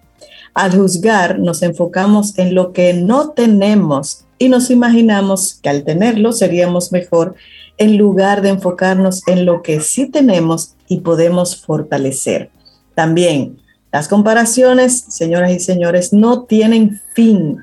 [0.54, 6.32] Al juzgar, nos enfocamos en lo que no tenemos y nos imaginamos que al tenerlo
[6.32, 7.36] seríamos mejor
[7.78, 12.50] en lugar de enfocarnos en lo que sí tenemos y podemos fortalecer.
[12.94, 13.60] También,
[13.92, 17.60] las comparaciones, señoras y señores, no tienen fin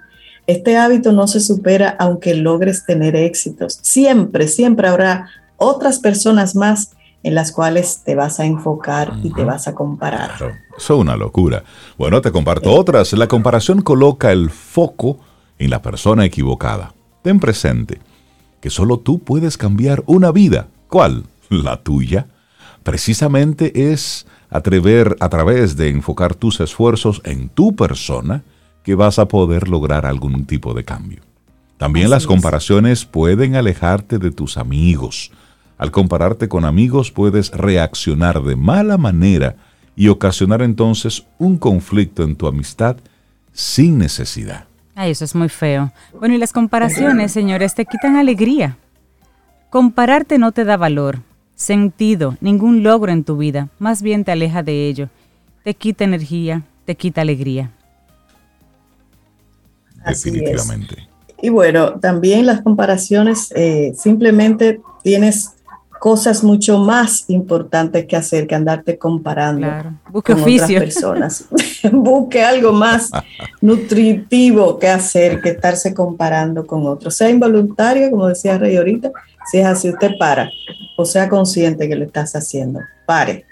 [0.46, 3.78] este hábito no se supera aunque logres tener éxitos.
[3.82, 6.90] Siempre, siempre habrá otras personas más
[7.22, 10.32] en las cuales te vas a enfocar y te vas a comparar.
[10.76, 11.62] Eso es una locura.
[11.96, 13.12] Bueno, te comparto otras.
[13.12, 15.18] La comparación coloca el foco
[15.64, 16.94] en la persona equivocada.
[17.22, 18.00] Ten presente
[18.60, 20.68] que solo tú puedes cambiar una vida.
[20.88, 21.24] ¿Cuál?
[21.48, 22.26] La tuya.
[22.82, 28.42] Precisamente es atrever a través de enfocar tus esfuerzos en tu persona
[28.82, 31.22] que vas a poder lograr algún tipo de cambio.
[31.78, 35.32] También las comparaciones pueden alejarte de tus amigos.
[35.78, 39.56] Al compararte con amigos puedes reaccionar de mala manera
[39.96, 42.96] y ocasionar entonces un conflicto en tu amistad
[43.52, 44.66] sin necesidad.
[44.94, 45.92] Ay, eso es muy feo.
[46.18, 48.76] Bueno, y las comparaciones, señores, te quitan alegría.
[49.70, 51.20] Compararte no te da valor,
[51.54, 53.68] sentido, ningún logro en tu vida.
[53.78, 55.08] Más bien te aleja de ello.
[55.64, 57.70] Te quita energía, te quita alegría
[60.06, 61.08] definitivamente.
[61.40, 65.52] Y bueno, también las comparaciones, eh, simplemente tienes
[66.02, 69.68] cosas mucho más importantes que hacer que andarte comparando
[70.10, 71.44] con otras personas.
[71.92, 73.08] Busque algo más
[73.60, 77.14] nutritivo que hacer que estarse comparando con otros.
[77.14, 79.12] Sea involuntario, como decía Rey ahorita,
[79.48, 80.50] si es así, usted para
[80.96, 82.80] o sea consciente que lo estás haciendo.
[83.06, 83.44] Pare.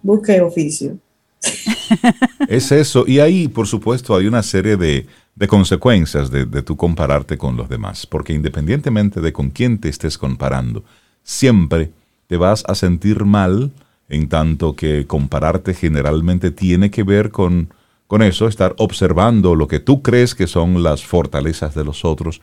[0.00, 0.96] Busque oficio.
[2.48, 3.04] Es eso.
[3.08, 5.06] Y ahí, por supuesto, hay una serie de
[5.36, 10.16] de consecuencias de, tu compararte con los demás, porque independientemente de con quién te estés
[10.16, 10.82] comparando,
[11.26, 11.90] siempre
[12.28, 13.72] te vas a sentir mal
[14.08, 17.68] en tanto que compararte generalmente tiene que ver con,
[18.06, 22.40] con eso, estar observando lo que tú crees que son las fortalezas de los otros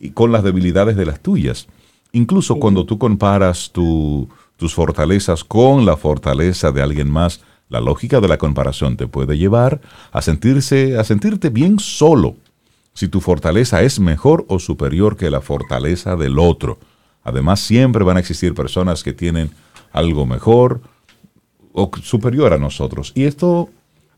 [0.00, 1.68] y con las debilidades de las tuyas.
[2.12, 8.28] Incluso cuando tú comparas tus fortalezas con la fortaleza de alguien más, la lógica de
[8.28, 9.80] la comparación te puede llevar
[10.10, 12.36] a sentirse, a sentirte bien solo,
[12.94, 16.78] si tu fortaleza es mejor o superior que la fortaleza del otro.
[17.24, 19.50] Además, siempre van a existir personas que tienen
[19.92, 20.80] algo mejor
[21.72, 23.12] o superior a nosotros.
[23.14, 23.70] Y esto,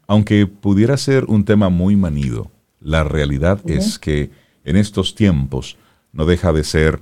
[0.06, 2.50] aunque pudiera ser un tema muy manido,
[2.80, 4.30] la realidad es que
[4.64, 5.76] en estos tiempos
[6.12, 7.00] no deja de ser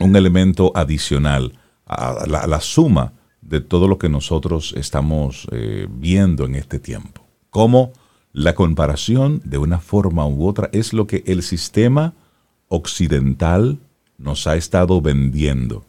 [0.00, 5.86] un elemento adicional a la, a la suma de todo lo que nosotros estamos eh,
[5.90, 7.26] viendo en este tiempo.
[7.50, 7.92] Cómo
[8.32, 12.14] la comparación, de una forma u otra, es lo que el sistema
[12.68, 13.78] occidental
[14.18, 15.84] nos ha estado vendiendo.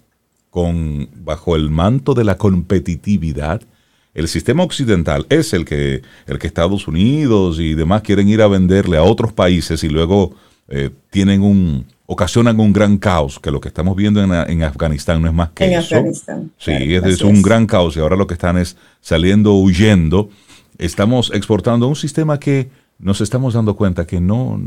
[0.49, 3.61] Con, bajo el manto de la competitividad,
[4.13, 8.47] el sistema occidental es el que, el que Estados Unidos y demás quieren ir a
[8.47, 10.33] venderle a otros países y luego
[10.69, 15.27] eh, tienen un, ocasionan un gran caos, que lo que estamos viendo en, Afganistán no
[15.27, 15.95] es más que en eso.
[15.95, 16.51] Afganistán.
[16.57, 20.29] Sí, es, un gran caos y ahora lo que están es saliendo huyendo.
[20.77, 22.69] Estamos exportando un sistema que
[22.99, 24.61] nos estamos dando cuenta que no,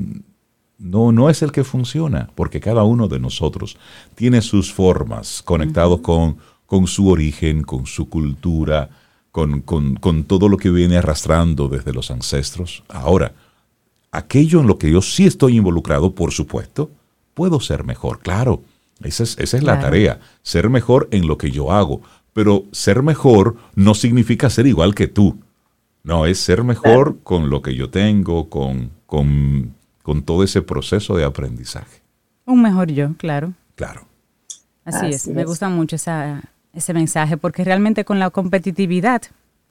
[0.78, 3.76] no, no es el que funciona, porque cada uno de nosotros
[4.14, 8.88] tiene sus formas conectados con, con su origen, con su cultura,
[9.32, 12.84] con, con, con todo lo que viene arrastrando desde los ancestros.
[12.88, 13.32] Ahora,
[14.12, 16.90] aquello en lo que yo sí estoy involucrado, por supuesto,
[17.34, 18.20] puedo ser mejor.
[18.20, 18.62] Claro,
[19.02, 22.00] esa es, esa es la tarea, ser mejor en lo que yo hago.
[22.32, 25.38] Pero ser mejor no significa ser igual que tú.
[26.04, 29.74] No, es ser mejor con lo que yo tengo, con, con,
[30.08, 32.00] con, todo ese proceso de aprendizaje.
[32.46, 33.52] Un mejor yo, claro.
[33.74, 34.06] Claro.
[34.84, 35.28] Así, es.
[35.28, 36.40] me gusta mucho esa,
[36.72, 39.22] ese mensaje porque realmente con la competitividad,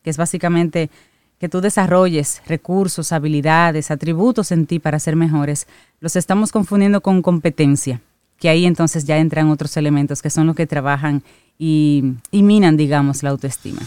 [0.04, 0.92] que es básicamente
[1.40, 5.68] que tú desarrolles recursos, habilidades, atributos en ti para ser mejores,
[6.00, 8.02] los estamos confundiendo con competencia,
[8.40, 11.24] que ahí entonces ya entran otros elementos que son los que trabajan
[11.58, 13.82] y, y minan, digamos, la autoestima.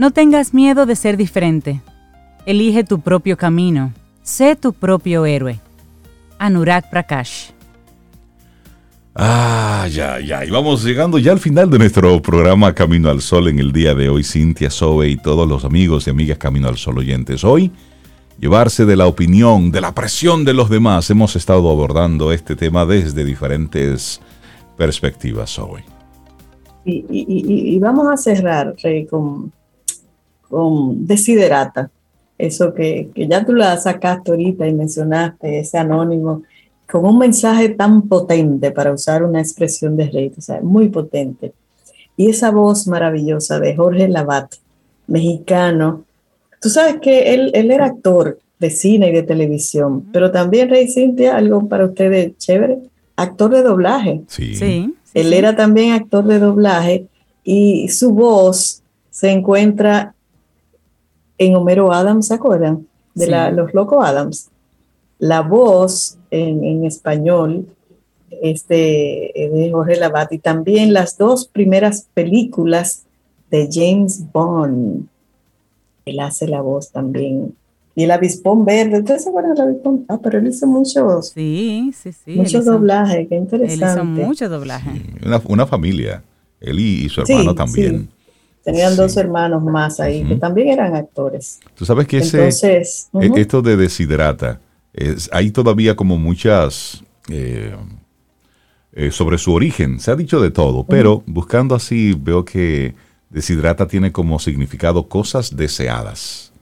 [0.00, 1.82] No tengas miedo de ser diferente.
[2.46, 5.60] Elige tu propio camino Sé tu propio héroe.
[6.38, 7.50] Anurag Prakash.
[9.14, 10.42] Ah, ya, ya.
[10.46, 13.94] Y vamos llegando ya al final de nuestro programa Camino al Sol en el día
[13.94, 14.24] de hoy.
[14.24, 17.44] Cintia, Sobe y todos los amigos y amigas Camino al Sol oyentes.
[17.44, 17.70] Hoy,
[18.38, 21.10] llevarse de la opinión, de la presión de los demás.
[21.10, 24.18] Hemos estado abordando este tema desde diferentes
[24.78, 25.82] perspectivas hoy.
[26.86, 29.52] Y, vamos a cerrar, Rey, con,
[30.50, 31.90] con Desiderata.
[32.36, 36.42] Eso que, que ya tú la sacaste ahorita y mencionaste, ese anónimo
[36.90, 41.52] con un mensaje tan potente, para usar una expresión de rey, o sea, muy potente.
[42.16, 44.54] Y esa voz maravillosa de Jorge Lavat,
[45.06, 46.04] mexicano.
[46.60, 50.88] Tú sabes que él, él era actor de cine y de televisión, pero también, Rey
[50.88, 52.78] Cintia, algo para ustedes chévere,
[53.16, 54.20] actor de doblaje.
[54.26, 54.54] Sí.
[54.54, 57.06] sí, él era también actor de doblaje
[57.42, 60.14] y su voz se encuentra
[61.40, 62.86] en Homero Adams, ¿se acuerdan?
[63.14, 64.50] De la, los Locos Adams.
[65.18, 67.66] La voz en, español
[68.42, 73.04] este, de Jorge Labat y también las dos primeras películas
[73.50, 75.06] de James Bond.
[76.04, 77.54] Él hace la voz también.
[77.94, 80.04] Y el avispón verde, ¿ustedes se acuerdan del avispón?
[80.08, 81.30] Ah, pero él hizo muchos.
[81.30, 82.32] Sí, sí, sí.
[82.36, 83.84] Muchos doblajes, qué interesante.
[83.84, 85.02] Él hizo mucho doblaje.
[85.48, 86.22] una, familia,
[86.60, 88.10] él y, su hermano también.
[88.64, 91.60] Tenían dos hermanos más ahí, que también eran actores.
[91.74, 94.60] Tú sabes que ese, Entonces, e, esto de Desiderata,
[95.32, 97.74] hay todavía como muchas eh,
[98.92, 100.00] eh, sobre su origen.
[100.00, 102.94] Se ha dicho de todo, pero buscando así veo que
[103.30, 106.52] Deshidrata tiene como significado cosas deseadas.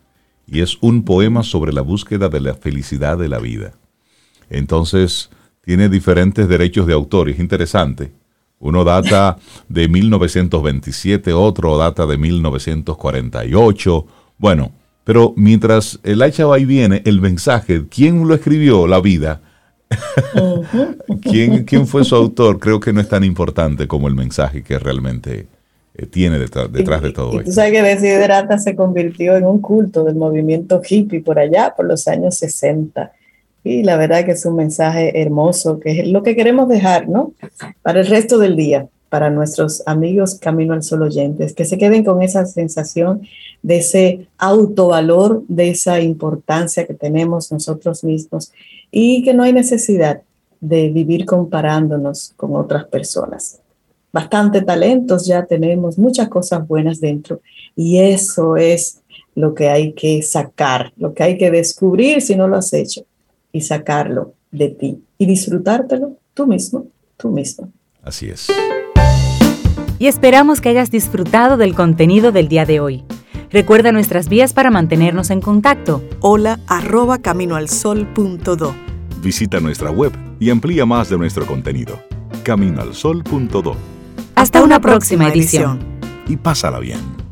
[0.47, 3.73] Y es un poema sobre la búsqueda de la felicidad de la vida.
[4.51, 5.31] Entonces,
[5.63, 7.31] tiene diferentes derechos de autor.
[7.31, 8.13] Es interesante.
[8.61, 14.07] Uno data de 1927, otro data de 1948.
[14.39, 14.73] Bueno,
[15.05, 18.87] pero mientras el hacha va y viene, el mensaje, ¿quién lo escribió?
[18.87, 19.41] La vida.
[21.23, 22.59] ¿Quién, ¿Quién, fue su autor?
[22.59, 25.47] Creo que no es tan importante como el mensaje que realmente
[25.95, 27.45] eh, tiene detrás, detrás de todo esto.
[27.45, 31.87] Tú sabes que Desiderata se convirtió en un culto del movimiento hippie por allá, por
[31.87, 33.13] los años 60.
[33.65, 37.33] Y la verdad que es un mensaje hermoso, que es lo que queremos dejar, ¿no?
[37.83, 42.05] Para el resto del día para nuestros amigos Camino al Sol oyentes, que se queden
[42.05, 43.23] con esa sensación
[43.63, 48.53] de ese autovalor, de esa importancia que tenemos nosotros mismos
[48.91, 50.23] y que no hay necesidad
[50.61, 53.61] de vivir comparándonos con otras personas.
[54.13, 57.41] Bastante talentos ya tenemos, muchas cosas buenas dentro
[57.77, 59.01] y eso es
[59.35, 63.05] lo que hay que sacar, lo que hay que descubrir si no lo has hecho
[63.59, 66.87] y sacarlo de ti y disfrutártelo tú mismo,
[67.17, 67.71] tú mismo.
[68.03, 68.49] Así es
[69.99, 73.05] y esperamos que hayas disfrutado del contenido del día de hoy.
[73.51, 76.03] Recuerda nuestras vías para mantenernos en contacto.
[76.21, 78.75] Hola arroba caminoalsol.do.
[79.23, 81.99] Visita nuestra web y amplía más de nuestro contenido.
[82.45, 83.77] Caminoalsol.do.
[84.35, 85.81] Hasta, una, próxima, edición.
[86.29, 87.28] Y pásala bien.